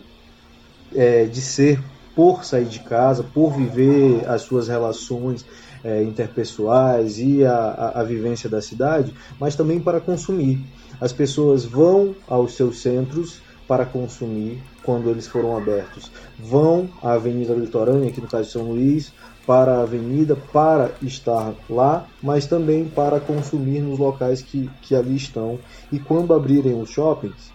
[0.94, 1.82] é, de ser
[2.14, 5.46] por sair de casa, por viver as suas relações
[5.84, 10.60] é, interpessoais e a, a, a vivência da cidade, mas também para consumir.
[11.00, 16.12] As pessoas vão aos seus centros para consumir quando eles foram abertos.
[16.38, 19.14] Vão à Avenida Litorânea, aqui no caso de São Luís,
[19.46, 25.16] para a avenida, para estar lá, mas também para consumir nos locais que, que ali
[25.16, 25.58] estão.
[25.92, 27.52] E quando abrirem os shoppings,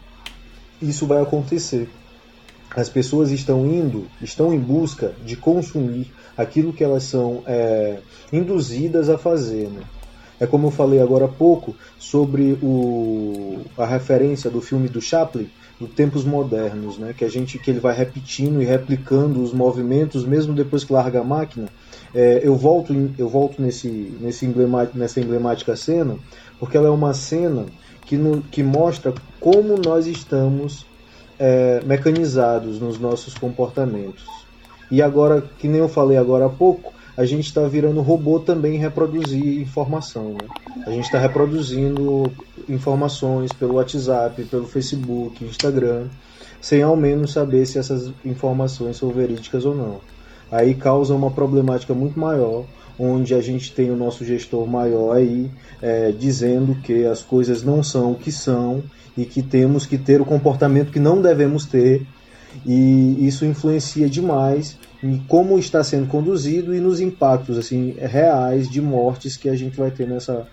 [0.80, 1.88] isso vai acontecer.
[2.76, 9.08] As pessoas estão indo, estão em busca de consumir aquilo que elas são é, induzidas
[9.08, 9.68] a fazer.
[9.68, 9.82] Né?
[10.38, 15.48] É como eu falei agora há pouco sobre o, a referência do filme do Chaplin,
[15.80, 17.14] do tempos modernos, né?
[17.16, 21.20] que a gente que ele vai repetindo e replicando os movimentos mesmo depois que larga
[21.20, 21.68] a máquina.
[22.14, 23.88] É, eu volto eu volto nesse
[24.20, 24.46] nesse
[24.94, 26.16] nessa emblemática cena
[26.58, 27.66] porque ela é uma cena
[28.06, 30.86] que no, que mostra como nós estamos
[31.38, 34.24] é, mecanizados nos nossos comportamentos.
[34.90, 38.78] E agora, que nem eu falei agora há pouco, a gente está virando robô também
[38.78, 40.34] reproduzir informação.
[40.34, 40.48] Né?
[40.86, 42.30] A gente está reproduzindo
[42.68, 46.08] informações pelo WhatsApp, pelo Facebook, Instagram,
[46.60, 50.00] sem ao menos saber se essas informações são verídicas ou não.
[50.50, 52.64] Aí causa uma problemática muito maior,
[52.98, 55.50] onde a gente tem o nosso gestor maior aí
[55.82, 58.82] é, dizendo que as coisas não são o que são
[59.16, 62.06] e que temos que ter o comportamento que não devemos ter
[62.64, 68.80] e isso influencia demais em como está sendo conduzido e nos impactos assim reais de
[68.80, 70.46] mortes que a gente vai ter nessa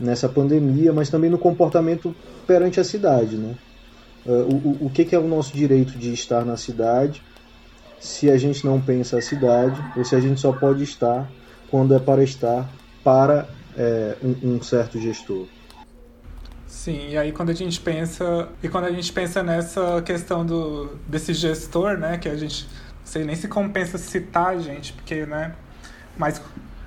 [0.00, 2.14] nessa pandemia, mas também no comportamento
[2.46, 3.54] perante a cidade, né?
[4.24, 7.22] Uh, o, o que, que é o nosso direito de estar na cidade
[7.98, 11.30] se a gente não pensa a cidade ou se a gente só pode estar
[11.70, 12.68] quando é para estar
[13.02, 15.46] para é, um, um certo gestor?
[16.66, 20.96] Sim, e aí quando a gente pensa e quando a gente pensa nessa questão do
[21.06, 25.54] desse gestor, né, que a gente não sei nem se compensa citar, gente, porque, né,
[26.16, 26.40] mas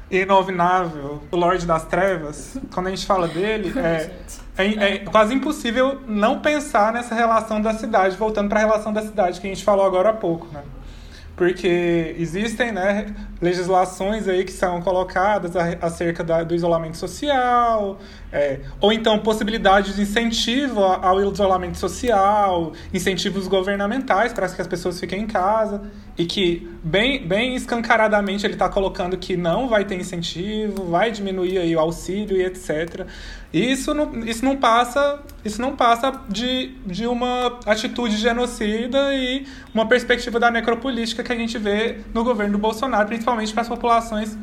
[0.09, 4.11] inominável, o Lorde das Trevas, quando a gente fala dele, é,
[4.57, 9.01] é, é, quase impossível não pensar nessa relação da cidade, voltando para a relação da
[9.01, 10.63] cidade que a gente falou agora há pouco, né?
[11.35, 13.07] Porque existem né,
[13.41, 17.99] legislações aí que são colocadas acerca da, do isolamento social,
[18.31, 24.99] é, ou então possibilidades de incentivo ao isolamento social, incentivos governamentais para que as pessoas
[24.99, 25.81] fiquem em casa,
[26.17, 31.57] e que bem, bem escancaradamente ele está colocando que não vai ter incentivo, vai diminuir
[31.57, 33.07] aí o auxílio e etc.
[33.51, 39.87] Isso não, isso não passa, isso não passa de, de uma atitude genocida e uma
[39.87, 44.37] perspectiva da necropolítica que a gente vê no governo do Bolsonaro, principalmente para as populações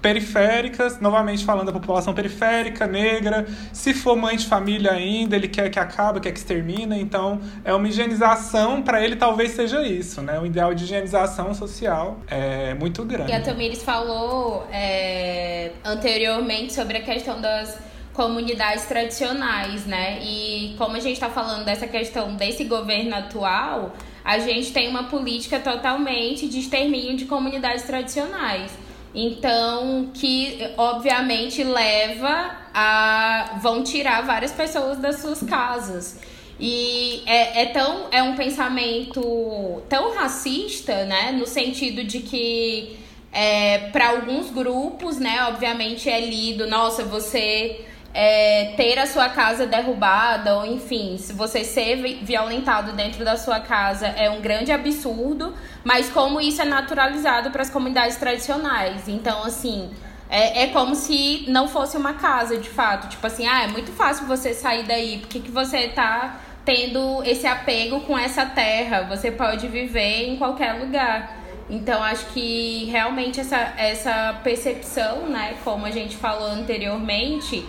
[0.00, 3.46] periféricas, novamente falando da população periférica, negra.
[3.72, 7.00] Se for mãe de família ainda, ele quer que acabe, quer que extermine.
[7.00, 10.38] Então, é uma higienização, para ele talvez seja isso, né?
[10.38, 13.30] O ideal de higienização social é muito grande.
[13.30, 17.78] E a Tamires falou é, anteriormente sobre a questão das
[18.12, 20.18] comunidades tradicionais, né?
[20.22, 23.92] E como a gente está falando dessa questão desse governo atual,
[24.24, 28.72] a gente tem uma política totalmente de extermínio de comunidades tradicionais.
[29.14, 33.58] Então, que obviamente leva a.
[33.60, 36.20] vão tirar várias pessoas das suas casas.
[36.60, 41.32] E é, é, tão, é um pensamento tão racista, né?
[41.32, 42.98] No sentido de que
[43.32, 49.66] é, para alguns grupos, né, obviamente é lido, nossa, você é, ter a sua casa
[49.66, 55.54] derrubada, ou enfim, se você ser violentado dentro da sua casa é um grande absurdo,
[55.84, 59.08] mas como isso é naturalizado para as comunidades tradicionais.
[59.08, 59.90] Então, assim,
[60.28, 63.08] é, é como se não fosse uma casa, de fato.
[63.08, 67.22] Tipo assim, ah, é muito fácil você sair daí, por que, que você tá tendo
[67.24, 69.02] esse apego com essa terra?
[69.08, 71.36] Você pode viver em qualquer lugar.
[71.68, 77.64] Então, acho que realmente essa, essa percepção, né, como a gente falou anteriormente,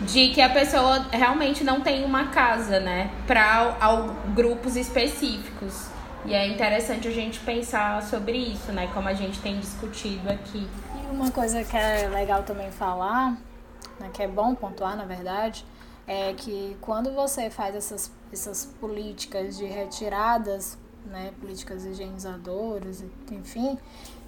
[0.00, 3.76] de que a pessoa realmente não tem uma casa, né, para
[4.34, 5.88] grupos específicos.
[6.24, 10.68] E é interessante a gente pensar sobre isso, né, como a gente tem discutido aqui.
[10.94, 13.32] E uma coisa que é legal também falar,
[13.98, 15.64] né, que é bom pontuar, na verdade,
[16.06, 23.78] é que quando você faz essas, essas políticas de retiradas, né, políticas higienizadoras, enfim,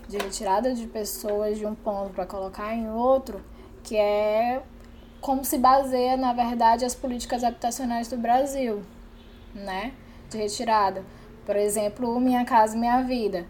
[0.09, 3.43] de retirada de pessoas de um ponto para colocar em outro,
[3.83, 4.63] que é
[5.21, 8.83] como se baseia, na verdade, as políticas habitacionais do Brasil,
[9.55, 9.93] né?
[10.31, 11.05] De retirada.
[11.45, 13.47] Por exemplo, Minha Casa Minha Vida.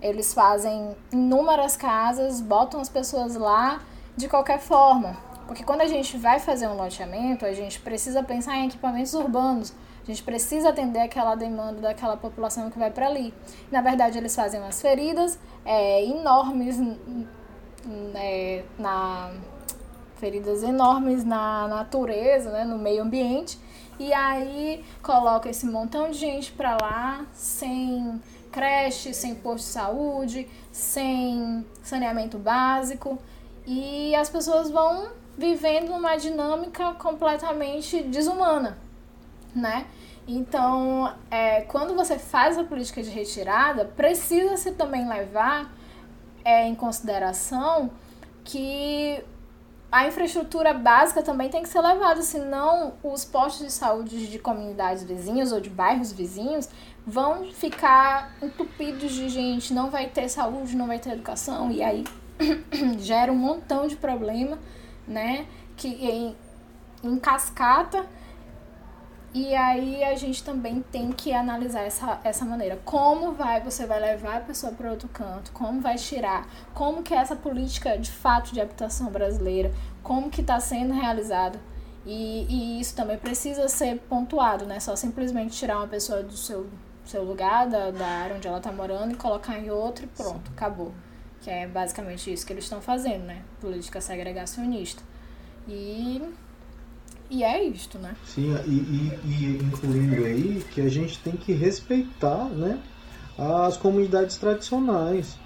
[0.00, 3.80] Eles fazem inúmeras casas, botam as pessoas lá
[4.16, 5.16] de qualquer forma.
[5.46, 9.72] Porque quando a gente vai fazer um loteamento, a gente precisa pensar em equipamentos urbanos.
[10.02, 13.32] A gente precisa atender aquela demanda daquela população que vai para ali.
[13.70, 16.78] Na verdade, eles fazem umas feridas é, enormes
[18.14, 19.30] é, na
[20.24, 23.58] feridas enormes na natureza, né, no meio ambiente,
[23.98, 30.48] e aí coloca esse montão de gente para lá sem creche, sem posto de saúde,
[30.72, 33.18] sem saneamento básico,
[33.66, 38.78] e as pessoas vão vivendo uma dinâmica completamente desumana,
[39.54, 39.86] né?
[40.26, 45.70] Então, é, quando você faz a política de retirada, precisa-se também levar
[46.42, 47.90] é, em consideração
[48.42, 49.22] que
[49.94, 55.04] a infraestrutura básica também tem que ser levada, senão os postos de saúde de comunidades
[55.04, 56.68] vizinhas ou de bairros vizinhos
[57.06, 62.02] vão ficar entupidos de gente, não vai ter saúde, não vai ter educação, e aí
[62.98, 64.58] gera um montão de problema,
[65.06, 65.46] né?
[65.76, 66.36] Que em,
[67.04, 68.04] em cascata
[69.34, 72.78] e aí a gente também tem que analisar essa, essa maneira.
[72.84, 75.50] Como vai você vai levar a pessoa para outro canto?
[75.50, 76.48] Como vai tirar?
[76.72, 79.72] Como que é essa política de fato de habitação brasileira?
[80.04, 81.58] Como que está sendo realizada?
[82.06, 84.78] E, e isso também precisa ser pontuado, né?
[84.78, 86.68] Só simplesmente tirar uma pessoa do seu,
[87.04, 90.48] seu lugar, da, da área onde ela está morando e colocar em outro e pronto,
[90.52, 90.92] acabou.
[91.40, 93.42] Que é basicamente isso que eles estão fazendo, né?
[93.60, 95.02] Política segregacionista.
[95.66, 96.22] E,
[97.30, 98.14] e é isto, né?
[98.24, 102.78] Sim, e, e, e incluindo aí que a gente tem que respeitar, né?
[103.36, 105.36] As comunidades tradicionais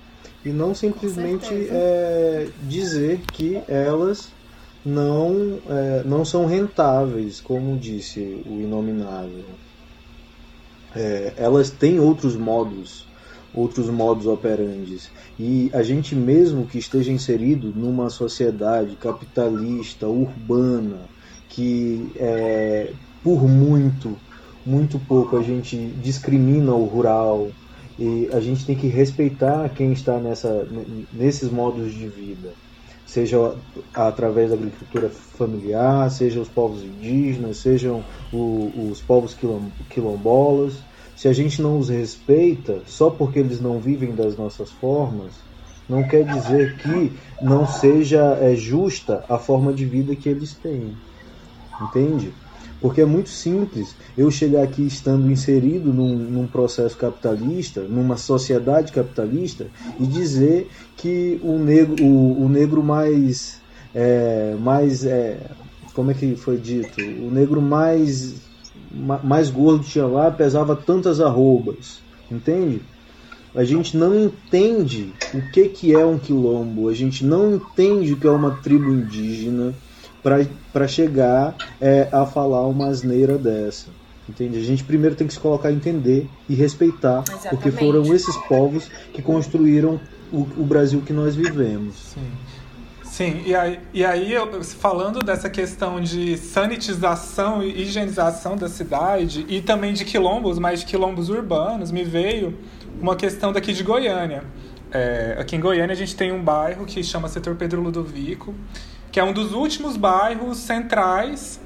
[0.45, 4.31] e não simplesmente é, dizer que elas
[4.85, 9.45] não, é, não são rentáveis, como disse o Inominável.
[10.95, 13.07] É, elas têm outros modos,
[13.55, 15.11] outros modos operantes.
[15.39, 21.01] E a gente mesmo que esteja inserido numa sociedade capitalista, urbana,
[21.49, 24.17] que é, por muito,
[24.65, 27.49] muito pouco a gente discrimina o rural,
[27.99, 30.69] e a gente tem que respeitar quem está nessa,
[31.13, 32.53] nesses modos de vida
[33.09, 33.55] seja
[33.95, 39.35] através da agricultura familiar, seja os povos indígenas, sejam o, os povos
[39.89, 40.75] quilombolas.
[41.17, 45.33] Se a gente não os respeita só porque eles não vivem das nossas formas,
[45.89, 50.95] não quer dizer que não seja é, justa a forma de vida que eles têm.
[51.81, 52.33] Entende?
[52.81, 58.93] Porque é muito simples eu chegar aqui estando inserido num, num, processo capitalista, numa sociedade
[58.93, 59.67] capitalista,
[59.99, 63.61] e dizer que o negro, o, o negro mais.
[63.95, 65.39] É, mais é,
[65.93, 67.01] como é que foi dito?
[67.01, 68.37] O negro mais,
[69.25, 72.01] mais gordo tinha lá pesava tantas arrobas.
[72.31, 72.81] Entende?
[73.55, 78.17] A gente não entende o que, que é um quilombo, a gente não entende o
[78.17, 79.75] que é uma tribo indígena
[80.23, 83.87] para chegar é, a falar uma asneira dessa.
[84.29, 84.59] Entende?
[84.59, 87.49] A gente primeiro tem que se colocar a entender e respeitar, Exatamente.
[87.49, 89.99] porque foram esses povos que construíram
[90.31, 91.97] o, o Brasil que nós vivemos.
[92.15, 92.31] Sim.
[93.19, 99.45] Sim, e aí, e aí eu, falando dessa questão de sanitização e higienização da cidade
[99.49, 102.57] e também de quilombos, mas de quilombos urbanos, me veio
[103.01, 104.45] uma questão daqui de Goiânia.
[104.93, 108.55] É, aqui em Goiânia a gente tem um bairro que chama Setor Pedro Ludovico,
[109.19, 111.61] que é um dos últimos bairros centrais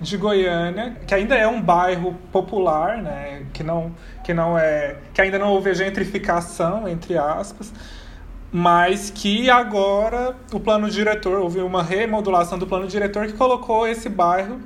[0.00, 5.20] de Goiânia, que ainda é um bairro popular, né, que não que não é que
[5.20, 7.74] ainda não houve gentrificação entre aspas,
[8.50, 14.08] mas que agora o plano diretor houve uma remodulação do plano diretor que colocou esse
[14.08, 14.58] bairro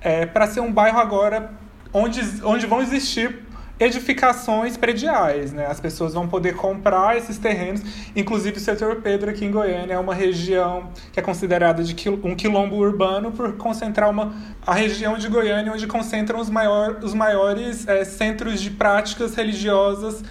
[0.00, 1.50] é, para ser um bairro agora
[1.92, 3.47] onde, onde vão existir
[3.80, 5.66] edificações prediais, né?
[5.66, 7.82] As pessoas vão poder comprar esses terrenos.
[8.14, 12.34] Inclusive, o setor Pedro aqui em Goiânia é uma região que é considerada de um
[12.34, 14.34] quilombo urbano por concentrar uma
[14.66, 20.22] a região de Goiânia onde concentram os, maior, os maiores é, centros de práticas religiosas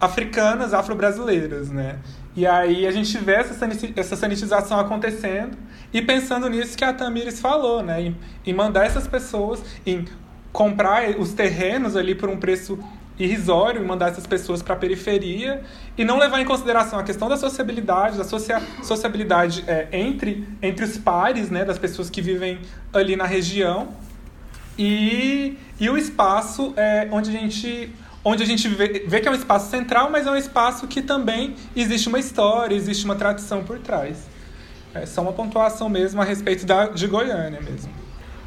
[0.00, 1.98] africanas, afro-brasileiras, né?
[2.34, 5.58] E aí a gente vê essa, essa sanitização acontecendo
[5.92, 8.00] e pensando nisso que a Tamires falou, né?
[8.00, 8.16] Em,
[8.46, 10.06] em mandar essas pessoas, em
[10.52, 12.78] comprar os terrenos ali por um preço
[13.18, 15.62] irrisório e mandar essas pessoas para a periferia
[15.96, 20.84] e não levar em consideração a questão da sociabilidade, da socia sociabilidade é, entre, entre
[20.84, 22.58] os pares, né, das pessoas que vivem
[22.92, 23.88] ali na região
[24.78, 29.30] e, e o espaço é, onde a gente onde a gente vê, vê que é
[29.30, 33.64] um espaço central, mas é um espaço que também existe uma história, existe uma tradição
[33.64, 34.28] por trás.
[34.92, 37.99] É só uma pontuação mesmo a respeito da, de Goiânia mesmo.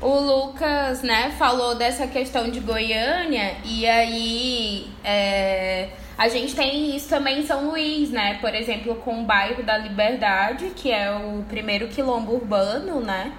[0.04, 7.08] O Lucas, né, falou dessa questão de Goiânia e aí é, a gente tem isso
[7.08, 8.34] também em São Luís, né?
[8.42, 13.32] Por exemplo, com o bairro da Liberdade, que é o primeiro quilombo urbano, né?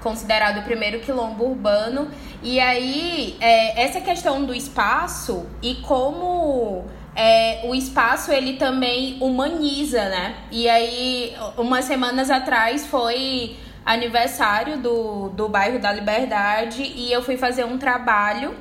[0.00, 2.08] Considerado o primeiro quilombo urbano.
[2.44, 6.84] E aí, é, essa questão do espaço e como
[7.16, 10.36] é, o espaço ele também humaniza, né?
[10.52, 17.36] E aí, umas semanas atrás foi aniversário do, do bairro da Liberdade e eu fui
[17.36, 18.54] fazer um trabalho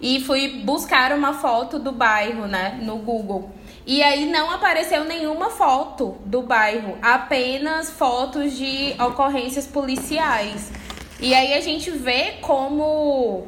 [0.00, 3.50] e fui buscar uma foto do bairro, né, no Google.
[3.84, 10.70] E aí não apareceu nenhuma foto do bairro, apenas fotos de ocorrências policiais.
[11.20, 13.46] E aí a gente vê como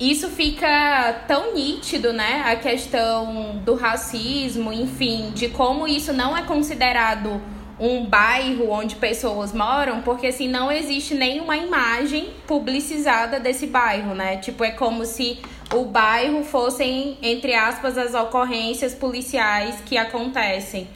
[0.00, 2.42] isso fica tão nítido, né?
[2.46, 7.40] A questão do racismo, enfim, de como isso não é considerado
[7.78, 14.36] um bairro onde pessoas moram, porque assim não existe nenhuma imagem publicizada desse bairro, né?
[14.36, 15.38] Tipo, é como se
[15.72, 20.86] o bairro fossem, entre aspas, as ocorrências policiais que acontecem.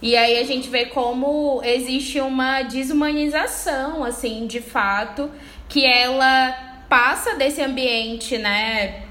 [0.00, 5.28] E aí a gente vê como existe uma desumanização, assim, de fato,
[5.68, 9.07] que ela passa desse ambiente, né?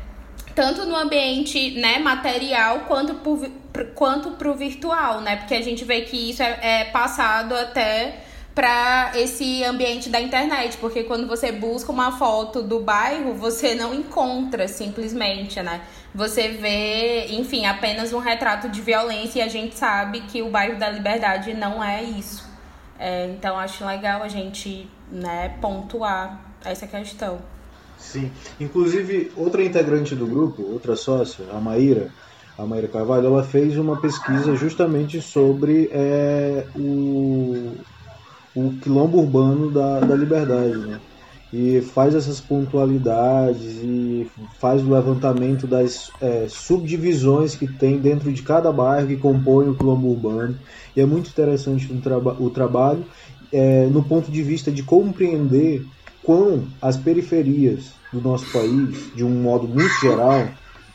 [0.57, 3.47] Tanto no ambiente né, material quanto por,
[3.93, 5.35] quanto virtual, né?
[5.35, 8.23] Porque a gente vê que isso é, é passado até
[8.55, 13.93] para esse ambiente da internet, porque quando você busca uma foto do bairro, você não
[13.93, 15.81] encontra simplesmente, né?
[16.17, 20.79] você vê, enfim, apenas um retrato de violência e a gente sabe que o bairro
[20.79, 22.43] da Liberdade não é isso.
[22.97, 27.39] É, então acho legal a gente né, pontuar essa questão.
[27.97, 28.31] Sim.
[28.59, 32.11] Inclusive, outra integrante do grupo, outra sócia, a Maíra,
[32.57, 37.73] a Maíra Carvalho, ela fez uma pesquisa justamente sobre é, o,
[38.55, 40.99] o quilombo urbano da, da liberdade, né?
[41.53, 44.29] E faz essas pontualidades e
[44.59, 49.75] faz o levantamento das é, subdivisões que tem dentro de cada bairro que compõe o
[49.75, 50.59] quilombo urbano.
[50.93, 53.05] E é muito interessante o, traba o trabalho
[53.51, 55.85] é, no ponto de vista de compreender
[56.24, 60.47] quão as periferias do nosso país, de um modo muito geral,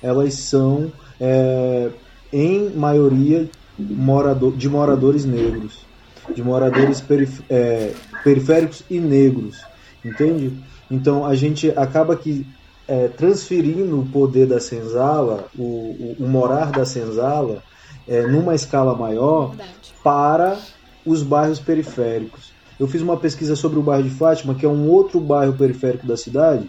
[0.02, 1.90] elas são, é,
[2.32, 3.48] em maioria,
[3.78, 5.86] morador, de moradores negros,
[6.34, 7.92] de moradores perif é,
[8.22, 9.64] periféricos e negros,
[10.04, 10.52] entende?
[10.90, 12.46] Então a gente acaba que
[12.86, 17.62] é, transferindo o poder da senzala, o, o, o morar da senzala,
[18.06, 19.54] é, numa escala maior
[20.02, 20.58] para
[21.04, 22.51] os bairros periféricos.
[22.82, 26.04] Eu fiz uma pesquisa sobre o bairro de Fátima, que é um outro bairro periférico
[26.04, 26.68] da cidade,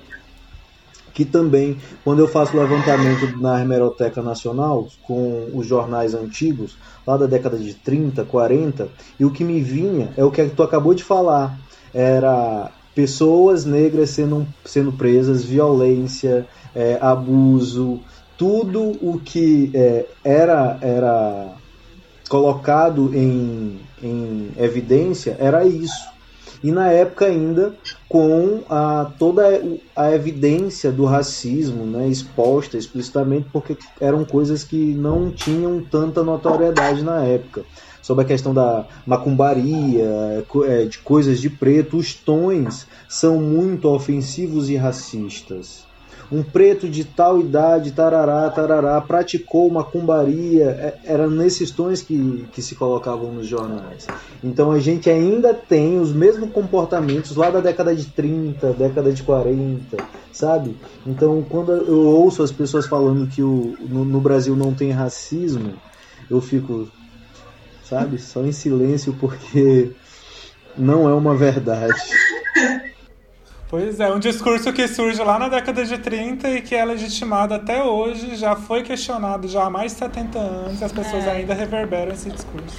[1.12, 7.26] que também, quando eu faço levantamento na Hemeroteca Nacional, com os jornais antigos, lá da
[7.26, 8.90] década de 30, 40,
[9.20, 11.58] e o que me vinha é o que tu acabou de falar,
[11.92, 18.00] era pessoas negras sendo, sendo presas, violência, é, abuso,
[18.38, 21.56] tudo o que é, era, era
[22.30, 26.14] colocado em, em evidência era isso.
[26.64, 27.74] E na época ainda
[28.08, 29.44] com a, toda
[29.96, 37.04] a evidência do racismo né, exposta explicitamente, porque eram coisas que não tinham tanta notoriedade
[37.04, 37.66] na época.
[38.02, 44.70] Sobre a questão da macumbaria, é, de coisas de preto, os tons são muito ofensivos
[44.70, 45.86] e racistas
[46.34, 52.60] um preto de tal idade, tarará, tarará, praticou macumbaria, é, era nesses tons que, que
[52.60, 54.08] se colocavam nos jornais.
[54.44, 59.22] Então a gente ainda tem os mesmos comportamentos lá da década de 30, década de
[59.22, 59.98] 40,
[60.32, 60.76] sabe?
[61.06, 65.74] Então quando eu ouço as pessoas falando que o, no, no Brasil não tem racismo,
[66.32, 66.90] eu fico,
[67.84, 69.92] sabe, só em silêncio porque
[70.76, 71.94] não é uma verdade.
[73.74, 77.56] Pois é, um discurso que surge lá na década de 30 e que é legitimado
[77.56, 81.32] até hoje, já foi questionado já há mais de 70 anos e as pessoas é.
[81.32, 82.78] ainda reverberam esse discurso.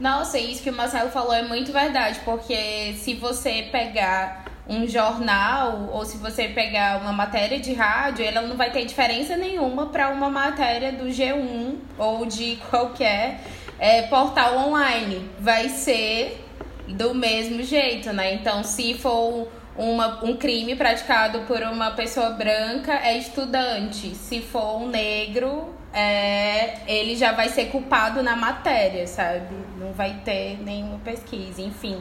[0.00, 5.90] Nossa, isso que o Marcelo falou é muito verdade, porque se você pegar um jornal
[5.92, 10.08] ou se você pegar uma matéria de rádio, ela não vai ter diferença nenhuma para
[10.08, 13.42] uma matéria do G1 ou de qualquer
[13.78, 15.30] é, portal online.
[15.38, 16.44] Vai ser
[16.88, 18.34] do mesmo jeito, né?
[18.34, 19.46] Então, se for
[19.78, 24.14] uma, um crime praticado por uma pessoa branca é estudante.
[24.14, 29.54] Se for um negro, é, ele já vai ser culpado na matéria, sabe?
[29.78, 32.00] Não vai ter nenhuma pesquisa, enfim.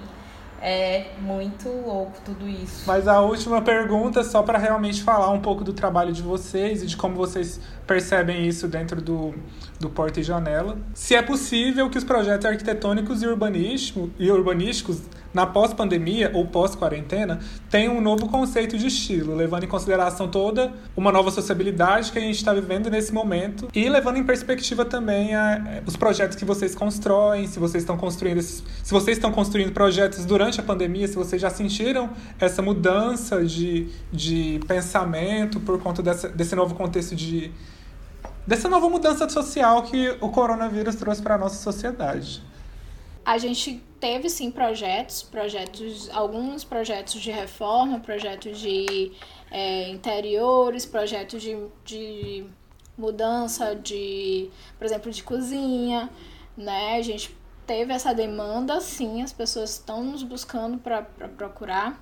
[0.62, 2.86] É muito louco tudo isso.
[2.88, 6.88] Mas a última pergunta, só para realmente falar um pouco do trabalho de vocês e
[6.88, 9.34] de como vocês percebem isso dentro do,
[9.80, 10.78] do Porta e Janela.
[10.94, 15.02] Se é possível que os projetos arquitetônicos e, urbanístico, e urbanísticos
[15.36, 21.12] na pós-pandemia ou pós-quarentena, tem um novo conceito de estilo, levando em consideração toda uma
[21.12, 25.82] nova sociabilidade que a gente está vivendo nesse momento e levando em perspectiva também a,
[25.86, 30.62] os projetos que vocês constroem, se vocês estão construindo se vocês estão construindo projetos durante
[30.62, 36.56] a pandemia, se vocês já sentiram essa mudança de, de pensamento por conta dessa, desse
[36.56, 37.52] novo contexto de
[38.46, 42.42] dessa nova mudança social que o coronavírus trouxe para a nossa sociedade.
[43.26, 49.12] A gente teve sim projetos, projetos, alguns projetos de reforma, projetos de
[49.50, 52.46] é, interiores, projetos de, de
[52.96, 56.10] mudança de, por exemplo, de cozinha,
[56.56, 56.98] né?
[56.98, 57.36] A gente
[57.66, 62.00] teve essa demanda, sim, as pessoas estão nos buscando para procurar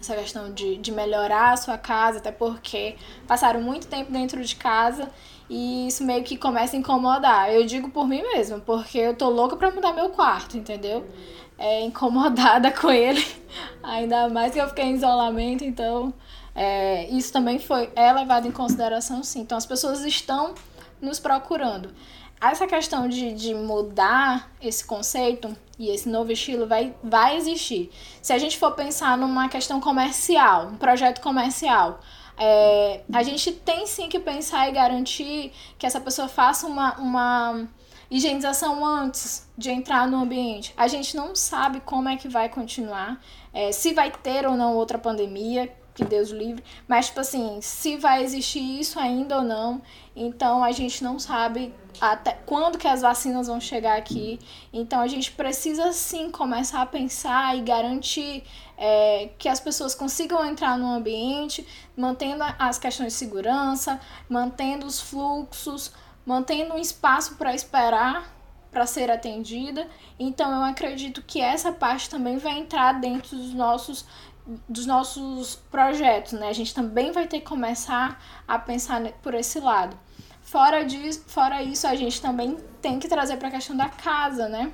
[0.00, 2.96] essa questão de, de melhorar a sua casa, até porque
[3.26, 5.10] passaram muito tempo dentro de casa
[5.48, 7.52] e isso meio que começa a incomodar.
[7.52, 11.06] Eu digo por mim mesma, porque eu tô louca pra mudar meu quarto, entendeu?
[11.58, 13.24] É incomodada com ele,
[13.82, 16.12] ainda mais que eu fiquei em isolamento, então
[16.54, 19.40] é, isso também foi é levado em consideração sim.
[19.40, 20.54] Então as pessoas estão
[21.00, 21.90] nos procurando.
[22.40, 27.90] Essa questão de, de mudar esse conceito e esse novo estilo vai, vai existir.
[28.20, 32.00] Se a gente for pensar numa questão comercial, um projeto comercial,
[32.38, 37.68] é, a gente tem sim que pensar e garantir que essa pessoa faça uma, uma
[38.10, 40.72] higienização antes de entrar no ambiente.
[40.76, 43.20] A gente não sabe como é que vai continuar,
[43.52, 46.62] é, se vai ter ou não outra pandemia, que Deus livre.
[46.86, 49.80] Mas, tipo assim, se vai existir isso ainda ou não,
[50.14, 54.38] então a gente não sabe até quando que as vacinas vão chegar aqui.
[54.72, 58.44] Então a gente precisa sim começar a pensar e garantir
[58.76, 61.66] é, que as pessoas consigam entrar no ambiente,
[61.96, 65.92] mantendo as questões de segurança, mantendo os fluxos,
[66.24, 68.36] mantendo um espaço para esperar
[68.70, 69.88] para ser atendida.
[70.18, 74.04] Então eu acredito que essa parte também vai entrar dentro dos nossos
[74.68, 76.48] dos nossos projetos, né?
[76.48, 79.98] A gente também vai ter que começar a pensar por esse lado.
[80.40, 84.48] Fora, disso, fora isso, a gente também tem que trazer para a questão da casa,
[84.48, 84.70] né?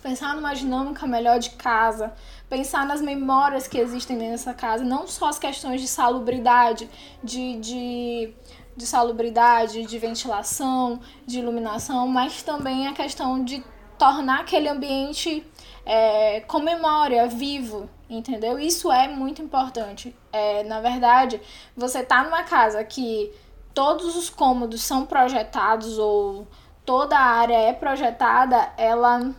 [0.00, 2.14] Pensar numa dinâmica melhor de casa,
[2.52, 6.86] pensar nas memórias que existem nessa casa, não só as questões de salubridade,
[7.24, 8.34] de, de,
[8.76, 13.64] de salubridade, de ventilação, de iluminação, mas também a questão de
[13.98, 15.42] tornar aquele ambiente
[15.86, 18.58] é, com memória, vivo, entendeu?
[18.58, 20.14] Isso é muito importante.
[20.30, 21.40] É, na verdade,
[21.74, 23.32] você tá numa casa que
[23.72, 26.46] todos os cômodos são projetados ou
[26.84, 29.34] toda a área é projetada, ela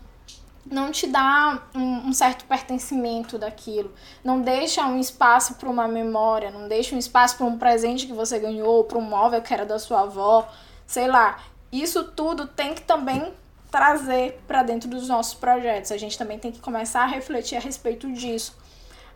[0.65, 3.93] não te dá um, um certo pertencimento daquilo,
[4.23, 8.13] não deixa um espaço para uma memória, não deixa um espaço para um presente que
[8.13, 10.47] você ganhou, para um móvel que era da sua avó,
[10.85, 11.39] sei lá.
[11.71, 13.33] Isso tudo tem que também
[13.71, 15.91] trazer para dentro dos nossos projetos.
[15.91, 18.55] A gente também tem que começar a refletir a respeito disso,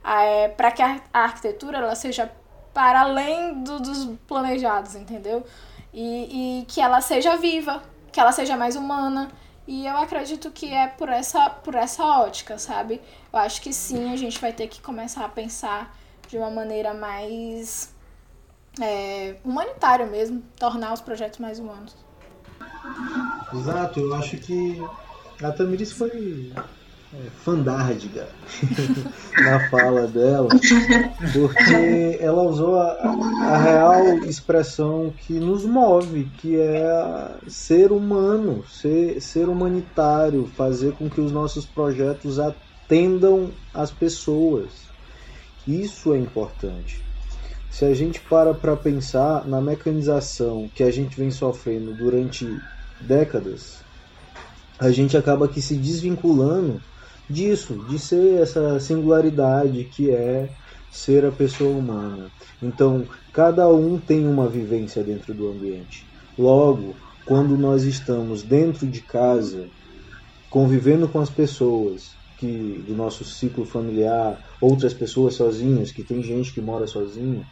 [0.03, 2.31] é, para que a, a, arquitetura ela seja
[2.73, 5.45] para além do, dos planejados, entendeu?
[5.93, 9.29] E, e que ela seja viva, que ela seja mais humana.
[9.67, 13.01] E eu acredito que é por essa, por essa ótica, sabe?
[13.33, 15.93] Eu acho que sim, a gente vai ter que começar a pensar
[16.29, 17.93] de uma maneira mais
[18.81, 21.95] é, humanitária mesmo, tornar os projetos mais humanos.
[23.53, 24.81] Exato, eu acho que
[25.43, 26.53] a Tamiris foi
[27.13, 28.27] é, fandárdiga
[29.39, 30.49] na fala dela,
[31.31, 39.21] porque ela usou a, a, real expressão que nos move, que é ser humano, ser,
[39.21, 44.69] ser humanitário, fazer com que os nossos projetos atendam as pessoas.
[45.65, 47.01] Isso é importante.
[47.71, 52.45] Se a gente para para pensar na mecanização que a gente vem sofrendo durante
[52.99, 53.77] décadas,
[54.79, 56.81] a gente acaba aqui se desvinculando
[57.29, 60.49] disso, de ser essa singularidade que é
[60.91, 62.31] ser a pessoa humana.
[62.61, 66.05] Então, cada um tem uma vivência dentro do ambiente.
[66.37, 69.67] Logo, quando nós estamos dentro de casa,
[70.49, 76.53] convivendo com as pessoas que do nosso ciclo familiar, outras pessoas sozinhas, que tem gente
[76.53, 77.43] que mora sozinha,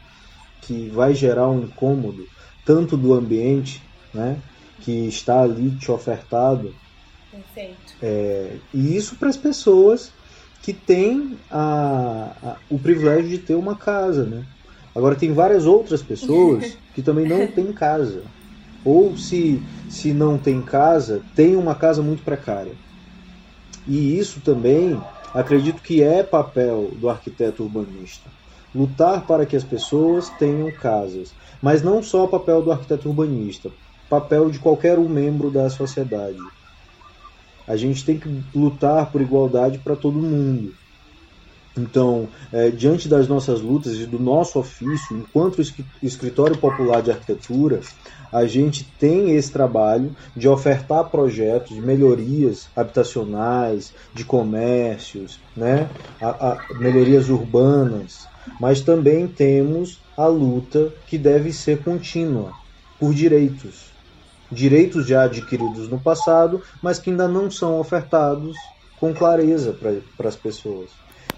[0.62, 2.24] que vai gerar um incômodo
[2.66, 3.82] tanto do ambiente,
[4.14, 4.40] né,
[4.82, 6.74] que está ali te ofertado.
[7.36, 7.94] Perfeito.
[8.02, 10.14] É, e isso para as pessoas
[10.64, 14.46] que têm a, a, o privilégio de ter uma casa, né?
[14.96, 16.64] Agora tem várias outras pessoas
[16.94, 18.24] que também não têm casa.
[18.86, 22.80] Ou se, se não tem casa, tem uma casa muito precária.
[23.88, 25.00] E isso também
[25.34, 28.32] acredito que é papel do arquiteto urbanista.
[28.74, 31.36] Lutar para que as pessoas tenham casas.
[31.62, 33.72] Mas não só papel do arquiteto urbanista,
[34.10, 36.38] papel de qualquer um membro da sociedade.
[37.68, 40.74] A gente tem que lutar por igualdade para todo mundo.
[41.78, 45.62] Então, é, diante das nossas lutas e do nosso ofício, enquanto
[46.02, 47.82] escritório popular de arquitetura,
[48.32, 55.90] a gente tem esse trabalho de ofertar projetos de melhorias habitacionais, de comércios, né?
[56.22, 58.26] A, a, melhorias urbanas,
[58.60, 62.54] mas também temos a luta que deve ser contínua
[62.98, 63.95] por direitos
[64.52, 68.56] direitos já adquiridos no passado, mas que ainda não são ofertados
[69.00, 69.76] com clareza
[70.18, 70.90] para as pessoas.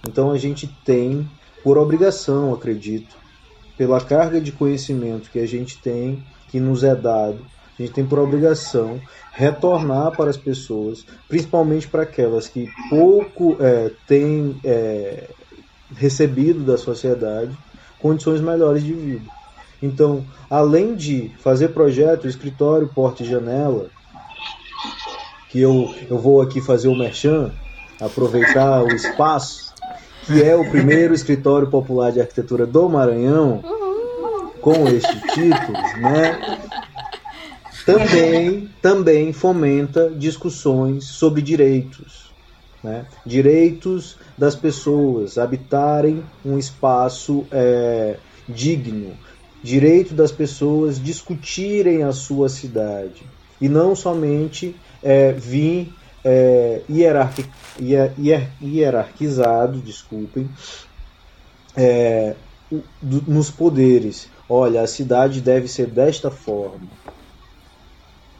[0.07, 1.29] Então a gente tem,
[1.63, 3.15] por obrigação, acredito,
[3.77, 7.45] pela carga de conhecimento que a gente tem, que nos é dado,
[7.77, 8.99] a gente tem por obrigação
[9.31, 15.29] retornar para as pessoas, principalmente para aquelas que pouco é, têm é,
[15.95, 17.55] recebido da sociedade,
[17.99, 19.36] condições melhores de vida.
[19.81, 23.87] Então, além de fazer projeto, escritório, porta e janela,
[25.49, 27.51] que eu, eu vou aqui fazer o merchan,
[28.01, 29.73] aproveitar o espaço,
[30.25, 33.61] que é o primeiro escritório popular de arquitetura do Maranhão,
[34.61, 36.59] com este título, né?
[37.85, 42.29] Também, também fomenta discussões sobre direitos.
[42.83, 43.05] Né?
[43.25, 48.17] Direitos das pessoas habitarem um espaço é,
[48.47, 49.13] digno,
[49.67, 53.21] direito das pessoas discutirem a sua cidade
[53.59, 55.93] e não somente é, vir
[56.23, 57.45] é, hierarqui,
[57.77, 60.49] hier, hierarquizado, desculpem,
[61.75, 62.33] é,
[63.27, 64.29] nos poderes.
[64.49, 66.87] Olha, a cidade deve ser desta forma.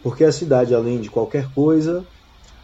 [0.01, 2.05] Porque a cidade, além de qualquer coisa,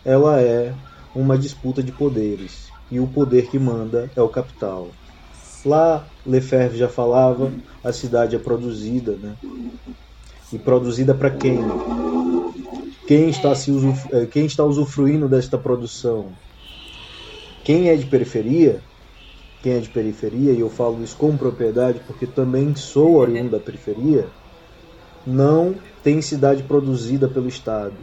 [0.06, 0.74] ela é
[1.14, 2.72] uma disputa de poderes.
[2.90, 4.88] E o poder que manda é o capital.
[5.66, 7.52] Lá, Lefebvre já falava,
[7.84, 9.36] a cidade é produzida, né?
[10.52, 11.60] E produzida para quem?
[13.08, 14.16] Quem está, se usufru...
[14.16, 16.32] Eh, quem está usufruindo desta produção?
[17.64, 18.82] Quem é de periferia?
[19.62, 23.60] Quem é de periferia, e eu falo isso com propriedade porque também sou oriundo da
[23.60, 24.28] periferia,
[25.26, 27.96] não tem cidade produzida pelo Estado.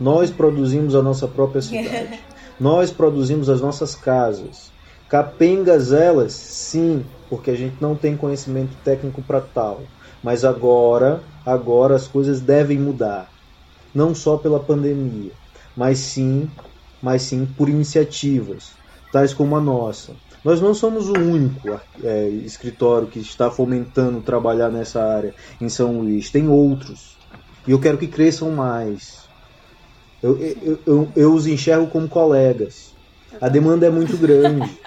[0.00, 2.18] Nós produzimos a nossa própria cidade.
[2.58, 4.73] Nós produzimos as nossas casas.
[5.14, 9.86] Capengas elas, sim, porque a gente não tem conhecimento técnico para tal.
[10.20, 13.28] Mas agora, agora as coisas devem mudar.
[13.94, 15.30] Não só pela pandemia,
[15.76, 16.50] mas sim,
[17.00, 18.64] mas sim por iniciativas,
[19.12, 20.16] tais como a nossa.
[20.44, 26.00] Nós não somos o único é, escritório que está fomentando trabalhar nessa área em São
[26.00, 26.28] Luís.
[26.32, 27.20] Tem outros.
[27.64, 29.28] E eu quero que cresçam mais.
[30.20, 32.74] Eu, eu, eu, eu os enxergo como colegas.
[33.40, 34.82] A demanda é muito grande.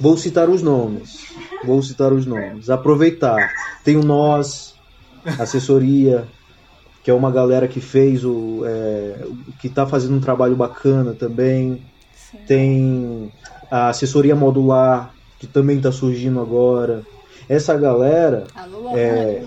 [0.00, 1.26] Vou citar os nomes.
[1.64, 2.70] Vou citar os nomes.
[2.70, 3.52] Aproveitar.
[3.84, 4.74] Tem o Nós,
[5.38, 6.26] assessoria,
[7.02, 8.62] que é uma galera que fez o.
[8.64, 9.26] É,
[9.60, 11.82] que está fazendo um trabalho bacana também.
[12.14, 12.38] Sim.
[12.46, 13.32] Tem
[13.70, 17.02] a assessoria modular, que também está surgindo agora.
[17.48, 18.46] Essa galera.
[18.54, 19.42] Alô, é,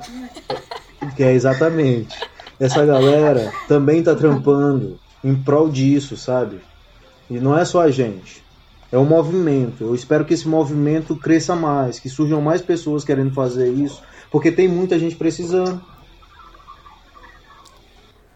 [1.15, 2.19] que é exatamente.
[2.59, 6.59] Essa galera também está trampando em prol disso, sabe?
[7.29, 8.43] E não é só a gente.
[8.91, 9.85] É um movimento.
[9.85, 14.51] Eu espero que esse movimento cresça mais, que surjam mais pessoas querendo fazer isso, porque
[14.51, 15.81] tem muita gente precisando.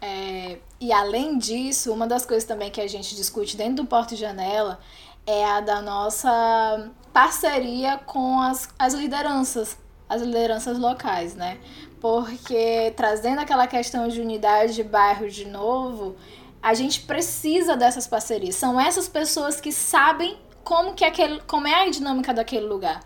[0.00, 4.16] É, e além disso, uma das coisas também que a gente discute dentro do Porto
[4.16, 4.78] Janela
[5.26, 9.76] é a da nossa parceria com as, as lideranças,
[10.08, 11.58] as lideranças locais, né?
[12.00, 16.16] Porque trazendo aquela questão de unidade de bairro de novo,
[16.62, 18.54] a gente precisa dessas parcerias.
[18.54, 23.00] São essas pessoas que sabem como que aquele, como é a dinâmica daquele lugar.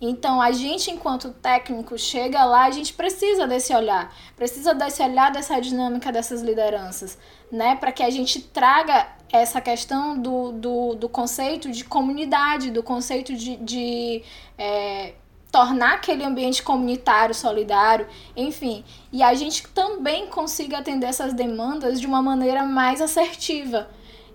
[0.00, 5.30] Então, a gente, enquanto técnico, chega lá, a gente precisa desse olhar, precisa desse olhar,
[5.30, 7.18] dessa dinâmica dessas lideranças,
[7.52, 7.76] né?
[7.76, 13.34] Para que a gente traga essa questão do, do, do conceito de comunidade, do conceito
[13.34, 14.24] de, de
[14.56, 15.12] é,
[15.52, 18.82] tornar aquele ambiente comunitário, solidário, enfim.
[19.12, 23.88] E a gente também consiga atender essas demandas de uma maneira mais assertiva.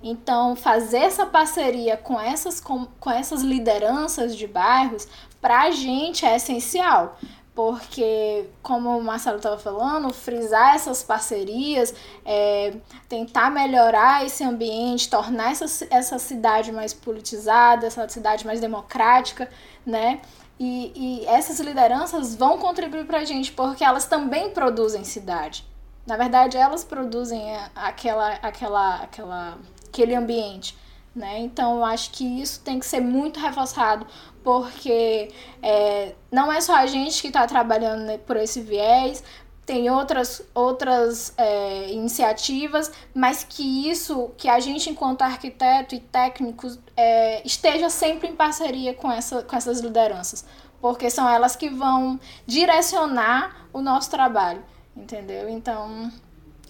[0.10, 5.08] Então, fazer essa parceria com essas, com, com essas lideranças de bairros,
[5.42, 7.18] para a gente é essencial.
[7.54, 11.94] Porque, como o Marcelo estava falando, frisar essas parcerias,
[12.24, 12.76] é,
[13.10, 19.50] tentar melhorar esse ambiente, tornar essa, essa cidade mais politizada, essa cidade mais democrática,
[19.86, 20.22] né?
[20.60, 25.66] E, e essas lideranças vão contribuir para a gente, porque elas também produzem cidade.
[26.06, 27.44] Na verdade, elas produzem
[27.76, 29.58] aquela, aquela, aquela,
[29.88, 30.78] aquele ambiente.
[31.16, 31.40] Né?
[31.40, 34.06] Então, eu acho que isso tem que ser muito reforçado,
[34.44, 35.32] porque
[35.64, 39.24] é, não é só a gente que está trabalhando né, por esse viés,
[39.66, 46.80] tem outras, outras é, iniciativas, mas que isso, que a gente, enquanto arquiteto e técnicos,
[46.96, 50.46] é, esteja sempre em parceria com, essa, com essas lideranças,
[50.80, 54.64] porque são elas que vão direcionar o nosso trabalho,
[54.96, 55.50] entendeu?
[55.50, 56.12] Então,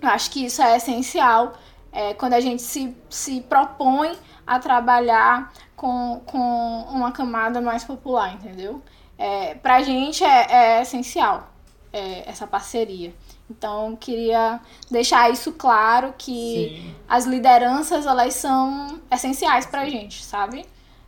[0.01, 1.53] eu acho que isso é essencial
[1.91, 4.11] é, quando a gente se, se propõe
[4.45, 8.81] a trabalhar com, com uma camada mais popular, entendeu?
[9.17, 11.49] É, pra gente é, é essencial
[11.91, 13.13] é, essa parceria.
[13.49, 14.59] Então, queria
[14.91, 16.95] deixar isso claro que Sim.
[17.07, 20.65] as lideranças, elas são essenciais pra gente, sabe?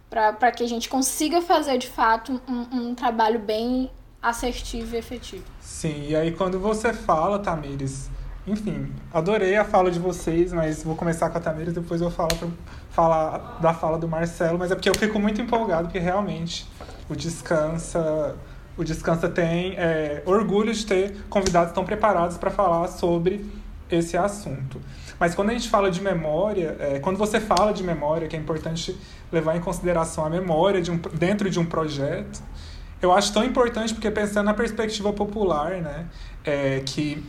[0.10, 5.46] Para que a gente consiga fazer, de fato, um, um trabalho bem assertivo e efetivo.
[5.62, 8.10] Sim, e aí quando você fala, Tamires,
[8.52, 12.36] enfim, adorei a fala de vocês, mas vou começar com a Tamires, depois eu falo
[12.36, 12.48] pra
[12.92, 16.68] falar da fala do Marcelo, mas é porque eu fico muito empolgado, porque realmente
[17.10, 18.36] o Descansa
[18.80, 23.46] o Descansa tem é, orgulho de ter convidados tão preparados para falar sobre
[23.92, 24.80] esse assunto.
[25.20, 28.40] Mas quando a gente fala de memória, é, quando você fala de memória, que é
[28.40, 28.98] importante
[29.30, 32.42] levar em consideração a memória de um, dentro de um projeto,
[33.02, 36.06] eu acho tão importante porque pensando na perspectiva popular, né,
[36.46, 37.22] é, que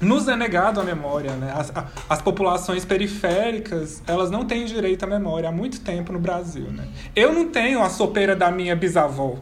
[0.00, 1.52] nos é negado a memória, né?
[1.56, 6.18] As, a, as populações periféricas, elas não têm direito à memória há muito tempo no
[6.18, 6.86] Brasil, né?
[7.14, 9.38] Eu não tenho a sopeira da minha bisavó,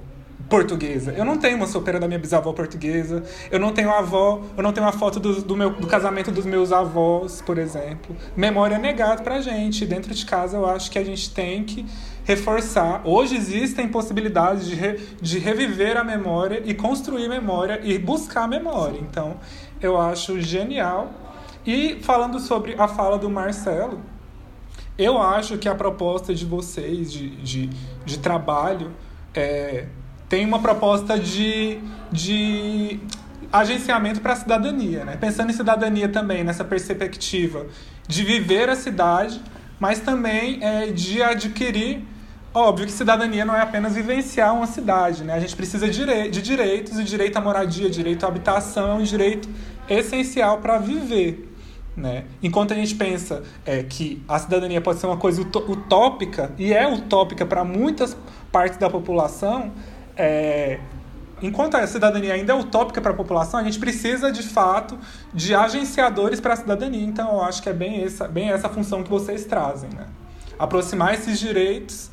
[0.53, 1.13] portuguesa.
[1.13, 3.23] Eu não tenho uma sopeira da minha bisavó portuguesa.
[3.51, 6.45] Eu não tenho avó, eu não tenho uma foto do, do, meu, do casamento dos
[6.45, 8.15] meus avós, por exemplo.
[8.37, 9.87] Memória é negada pra gente.
[9.87, 11.87] Dentro de casa eu acho que a gente tem que
[12.25, 13.01] reforçar.
[13.05, 19.01] Hoje existem possibilidades de, re, de reviver a memória e construir memória e buscar memória.
[19.01, 19.39] Então,
[19.83, 21.13] eu acho genial.
[21.67, 24.01] E falando sobre a fala do Marcelo,
[24.99, 27.71] eu acho que a proposta de vocês de, de,
[28.05, 28.93] de trabalho
[29.35, 29.87] é,
[30.29, 31.79] tem uma proposta de,
[32.11, 33.01] de
[33.53, 35.17] agenciamento para a cidadania, né?
[35.17, 37.67] Pensando em cidadania também, nessa perspectiva
[38.07, 39.41] de viver a cidade,
[39.79, 42.05] mas também é, de adquirir.
[42.55, 45.35] Óbvio que cidadania não é apenas vivenciar uma cidade, né?
[45.35, 49.49] A gente precisa de, direitos, e direito à moradia, direito à habitação direito
[49.99, 51.53] essencial para viver.
[51.97, 52.25] Né?
[52.43, 56.87] Enquanto a gente pensa é, que a cidadania pode ser uma coisa utópica, e é
[56.87, 58.17] utópica para muitas
[58.51, 59.71] partes da população,
[60.17, 60.79] é,
[61.43, 64.99] enquanto a cidadania ainda é utópica para a população, a gente precisa de fato
[65.35, 67.05] de agenciadores para a cidadania.
[67.05, 69.91] Então eu acho que é bem essa, bem essa função que vocês trazem.
[69.91, 70.07] Né?
[70.59, 72.11] Aproximar esses direitos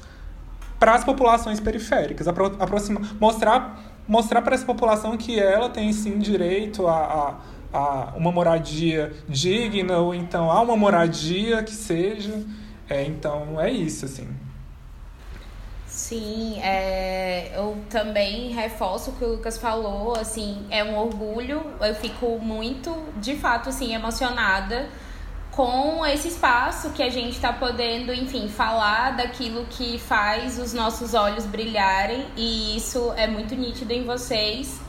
[0.77, 6.87] para as populações periféricas, aproximar, mostrar, mostrar para essa população que ela tem sim direito
[6.87, 7.35] a, a
[7.73, 12.43] a uma moradia digna, ou então a uma moradia que seja.
[12.89, 14.27] É, então é isso, assim.
[15.85, 21.93] Sim, é, eu também reforço o que o Lucas falou, assim, é um orgulho, eu
[21.93, 24.87] fico muito, de fato, assim, emocionada
[25.51, 31.13] com esse espaço que a gente está podendo, enfim, falar daquilo que faz os nossos
[31.13, 34.79] olhos brilharem, e isso é muito nítido em vocês.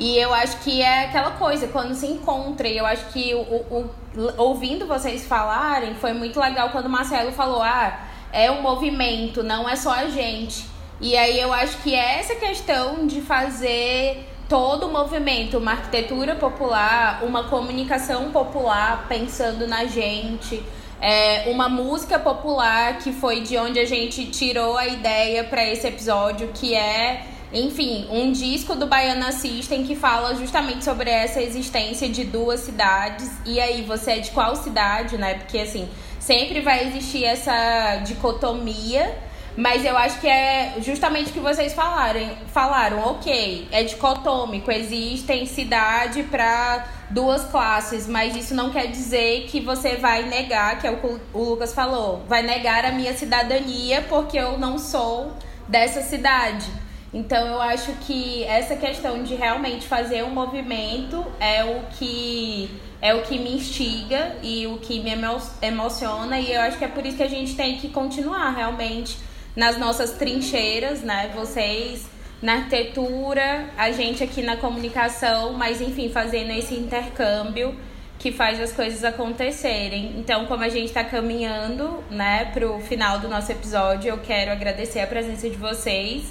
[0.00, 3.40] E eu acho que é aquela coisa, quando se encontra, e eu acho que o,
[3.40, 8.00] o, o, ouvindo vocês falarem, foi muito legal quando o Marcelo falou, ah,
[8.32, 10.64] é um movimento, não é só a gente.
[11.02, 16.34] E aí eu acho que é essa questão de fazer todo o movimento, uma arquitetura
[16.34, 20.62] popular, uma comunicação popular pensando na gente,
[20.98, 25.86] é, uma música popular que foi de onde a gente tirou a ideia para esse
[25.86, 32.08] episódio, que é enfim, um disco do Baiana System que fala justamente sobre essa existência
[32.08, 33.30] de duas cidades.
[33.44, 35.34] E aí, você é de qual cidade, né?
[35.34, 35.88] Porque assim,
[36.18, 39.30] sempre vai existir essa dicotomia.
[39.56, 42.20] Mas eu acho que é justamente o que vocês falaram,
[42.52, 49.60] falaram, ok, é dicotômico, existem cidade para duas classes, mas isso não quer dizer que
[49.60, 54.02] você vai negar, que é o que o Lucas falou, vai negar a minha cidadania
[54.08, 55.32] porque eu não sou
[55.66, 56.66] dessa cidade.
[57.12, 62.70] Então eu acho que essa questão de realmente fazer um movimento é o que
[63.02, 66.84] é o que me instiga e o que me emo emociona e eu acho que
[66.84, 69.18] é por isso que a gente tem que continuar realmente
[69.56, 71.30] nas nossas trincheiras, né?
[71.34, 72.06] Vocês
[72.40, 77.74] na arquitetura, a gente aqui na comunicação, mas enfim, fazendo esse intercâmbio
[78.18, 80.14] que faz as coisas acontecerem.
[80.18, 85.00] Então, como a gente está caminhando, né, o final do nosso episódio, eu quero agradecer
[85.00, 86.30] a presença de vocês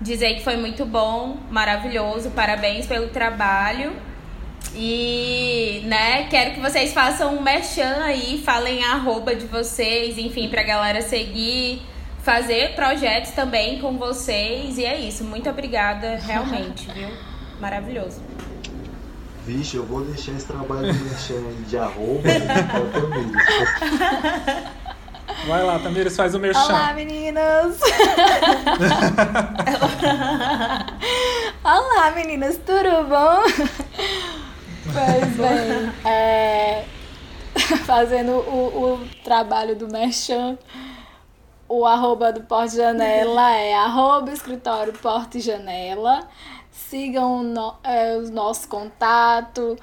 [0.00, 3.92] dizer que foi muito bom, maravilhoso, parabéns pelo trabalho.
[4.74, 10.48] E, né, quero que vocês façam um merchan aí, falem a arroba de vocês, enfim,
[10.48, 11.82] pra galera seguir,
[12.22, 14.78] fazer projetos também com vocês.
[14.78, 17.08] E é isso, muito obrigada, realmente, viu?
[17.60, 18.20] Maravilhoso.
[19.46, 22.28] Vixe, eu vou deixar esse trabalho de merchan de arroba
[25.46, 26.60] Vai lá, Tamires, faz o merchan.
[26.60, 27.78] Olá, meninas!
[31.64, 33.42] Olá, meninas, tudo bom?
[34.84, 36.84] Pois bem, é,
[37.86, 40.58] fazendo o, o trabalho do merchan,
[41.68, 46.26] o arroba do Porte Janela é arroba escritório Porte Janela.
[46.70, 49.76] Sigam no, é, o nosso contato,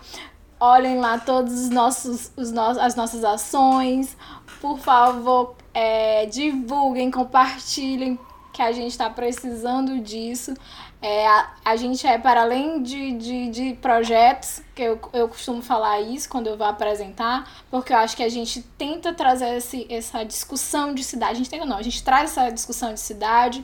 [0.59, 4.17] olhem lá todos os nossos, os no, as nossas ações,
[4.65, 8.17] por favor, é, divulguem, compartilhem,
[8.51, 10.55] que a gente está precisando disso.
[10.99, 15.61] É, a, a gente é, para além de, de, de projetos, que eu, eu costumo
[15.61, 19.85] falar isso quando eu vou apresentar, porque eu acho que a gente tenta trazer esse,
[19.87, 21.33] essa discussão de cidade.
[21.33, 23.63] A gente tenta não, a gente traz essa discussão de cidade.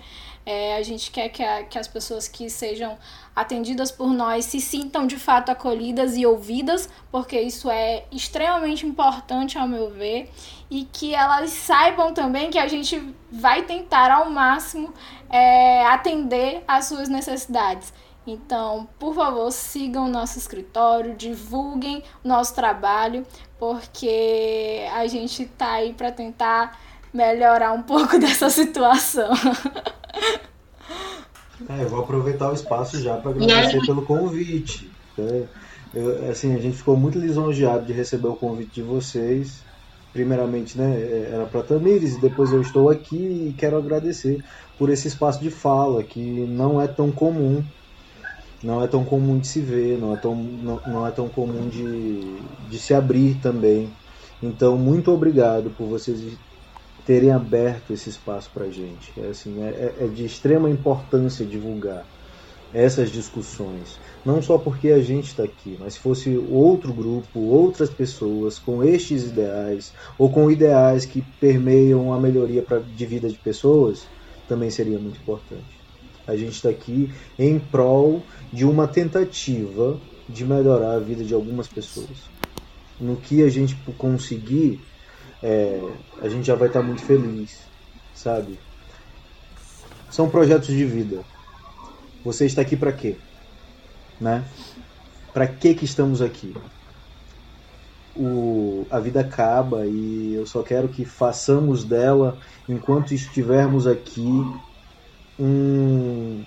[0.51, 2.97] É, a gente quer que, a, que as pessoas que sejam
[3.33, 9.57] atendidas por nós se sintam de fato acolhidas e ouvidas, porque isso é extremamente importante
[9.57, 10.29] ao meu ver,
[10.69, 14.93] e que elas saibam também que a gente vai tentar ao máximo
[15.29, 17.93] é, atender às suas necessidades.
[18.27, 23.25] Então, por favor, sigam o nosso escritório, divulguem o nosso trabalho,
[23.57, 26.77] porque a gente tá aí para tentar
[27.13, 29.31] melhorar um pouco dessa situação.
[31.69, 34.89] É, eu vou aproveitar o espaço já para agradecer pelo convite.
[35.17, 35.43] É,
[35.93, 39.63] eu, assim, a gente ficou muito lisonjeado de receber o convite de vocês.
[40.13, 44.43] Primeiramente, né, é, era para Tamires, e depois eu estou aqui e quero agradecer
[44.77, 47.63] por esse espaço de fala que não é tão comum,
[48.61, 51.69] não é tão comum de se ver, não é tão, não, não é tão comum
[51.69, 53.89] de, de se abrir também.
[54.43, 56.19] Então, muito obrigado por vocês
[57.05, 59.11] terem aberto esse espaço para a gente.
[59.17, 62.05] É, assim, é, é, é de extrema importância divulgar
[62.73, 63.99] essas discussões.
[64.23, 68.83] Não só porque a gente está aqui, mas se fosse outro grupo, outras pessoas com
[68.83, 74.05] estes ideais, ou com ideais que permeiam a melhoria pra, de vida de pessoas,
[74.47, 75.81] também seria muito importante.
[76.27, 78.21] A gente está aqui em prol
[78.53, 79.99] de uma tentativa
[80.29, 82.29] de melhorar a vida de algumas pessoas.
[82.99, 84.79] No que a gente conseguir,
[85.43, 85.81] é,
[86.21, 87.59] a gente já vai estar tá muito feliz,
[88.13, 88.59] sabe?
[90.09, 91.23] São projetos de vida.
[92.23, 93.15] Você está aqui para quê?
[94.19, 94.43] Né?
[95.33, 96.55] Para que que estamos aqui?
[98.15, 102.37] O, a vida acaba e eu só quero que façamos dela,
[102.67, 104.45] enquanto estivermos aqui,
[105.39, 106.43] um,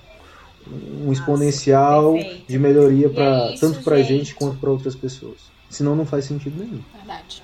[1.05, 2.15] um exponencial
[2.47, 4.27] de melhoria para é tanto para a gente.
[4.27, 5.39] gente quanto para outras pessoas.
[5.71, 6.83] Senão não faz sentido nenhum.
[6.95, 7.43] Verdade.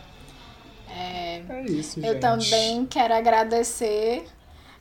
[0.89, 2.21] É, é isso, eu gente.
[2.21, 4.27] também quero agradecer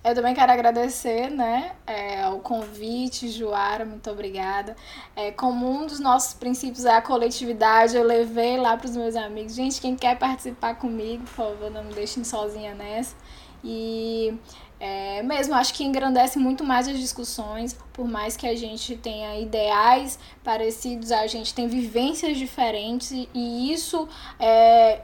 [0.02, 4.74] eu também quero agradecer, né, é, o convite, Joara, muito obrigada.
[5.14, 9.18] É, como um dos nossos princípios é a coletividade, eu levei lá para os meus
[9.18, 13.14] amigos, gente, quem quer participar comigo, por favor, não me deixem sozinha nessa.
[13.62, 14.34] E
[14.80, 19.38] é, mesmo acho que engrandece muito mais as discussões, por mais que a gente tenha
[19.38, 24.08] ideais parecidos, a gente tem vivências diferentes e isso
[24.40, 25.02] é,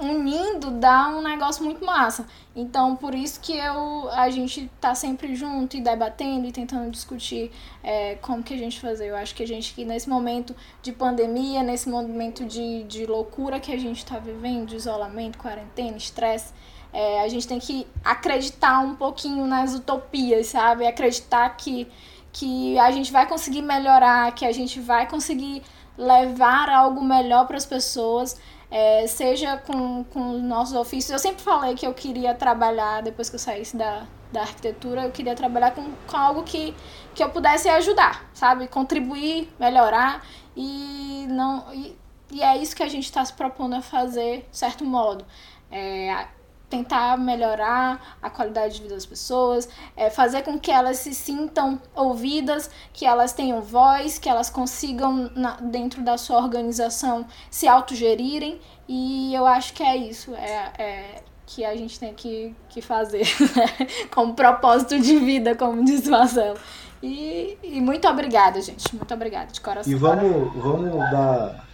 [0.00, 2.26] unindo dá um negócio muito massa.
[2.54, 7.50] Então, por isso que eu, a gente tá sempre junto e debatendo e tentando discutir
[7.82, 9.08] é, como que a gente fazer.
[9.08, 13.60] Eu acho que a gente, que nesse momento de pandemia, nesse momento de, de loucura
[13.60, 16.52] que a gente tá vivendo, de isolamento, quarentena, estresse,
[16.92, 20.86] é, a gente tem que acreditar um pouquinho nas utopias, sabe?
[20.86, 21.86] Acreditar que,
[22.32, 25.62] que a gente vai conseguir melhorar, que a gente vai conseguir
[25.96, 28.36] levar algo melhor para as pessoas
[28.70, 31.10] é, seja com, com os nossos ofícios.
[31.10, 35.10] Eu sempre falei que eu queria trabalhar, depois que eu saísse da, da arquitetura, eu
[35.10, 36.74] queria trabalhar com, com algo que,
[37.14, 38.68] que eu pudesse ajudar, sabe?
[38.68, 40.24] Contribuir, melhorar
[40.56, 41.72] e não.
[41.74, 41.96] E,
[42.30, 45.24] e é isso que a gente está se propondo a fazer, de certo modo.
[45.70, 46.26] É,
[46.70, 51.80] tentar melhorar a qualidade de vida das pessoas, é, fazer com que elas se sintam
[51.94, 58.60] ouvidas, que elas tenham voz, que elas consigam, na, dentro da sua organização, se autogerirem.
[58.88, 60.34] E eu acho que é isso.
[60.34, 63.26] É, é que a gente tem que, que fazer
[64.14, 66.56] como propósito de vida, como diz Marcelo.
[67.02, 68.94] E, e muito obrigada, gente.
[68.94, 69.92] Muito obrigada, de coração.
[69.92, 71.66] E vamos, vamos dar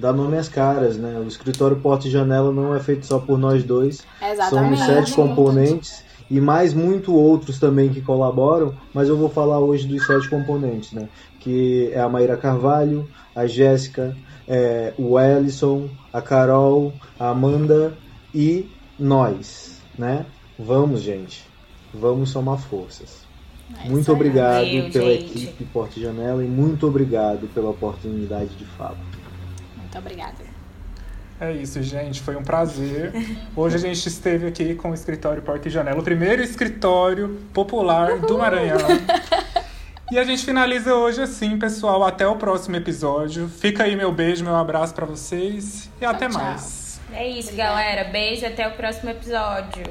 [0.00, 1.20] dá nome às caras, né?
[1.22, 4.00] O escritório Porta e Janela não é feito só por nós dois.
[4.20, 4.78] Exatamente.
[4.78, 9.86] São sete componentes e mais muito outros também que colaboram, mas eu vou falar hoje
[9.86, 11.08] dos sete componentes, né?
[11.40, 14.16] Que é a Maíra Carvalho, a Jéssica,
[14.48, 17.94] é, o Ellison, a Carol, a Amanda
[18.34, 20.24] e nós, né?
[20.58, 21.44] Vamos, gente.
[21.92, 23.28] Vamos somar forças.
[23.84, 25.44] É muito obrigado pela gente.
[25.44, 28.98] equipe Porta e Janela e muito obrigado pela oportunidade de fala.
[29.90, 30.36] Muito obrigada.
[31.40, 32.20] É isso, gente.
[32.20, 33.12] Foi um prazer.
[33.56, 38.12] Hoje a gente esteve aqui com o escritório Porta e Janela, o primeiro escritório popular
[38.12, 38.26] Uhul.
[38.26, 38.78] do Maranhão.
[40.12, 42.02] E a gente finaliza hoje assim, pessoal.
[42.02, 43.48] Até o próximo episódio.
[43.48, 46.42] Fica aí meu beijo, meu abraço para vocês e tchau, até tchau.
[46.42, 47.00] mais.
[47.12, 48.10] É isso, galera.
[48.10, 49.84] Beijo, até o próximo episódio.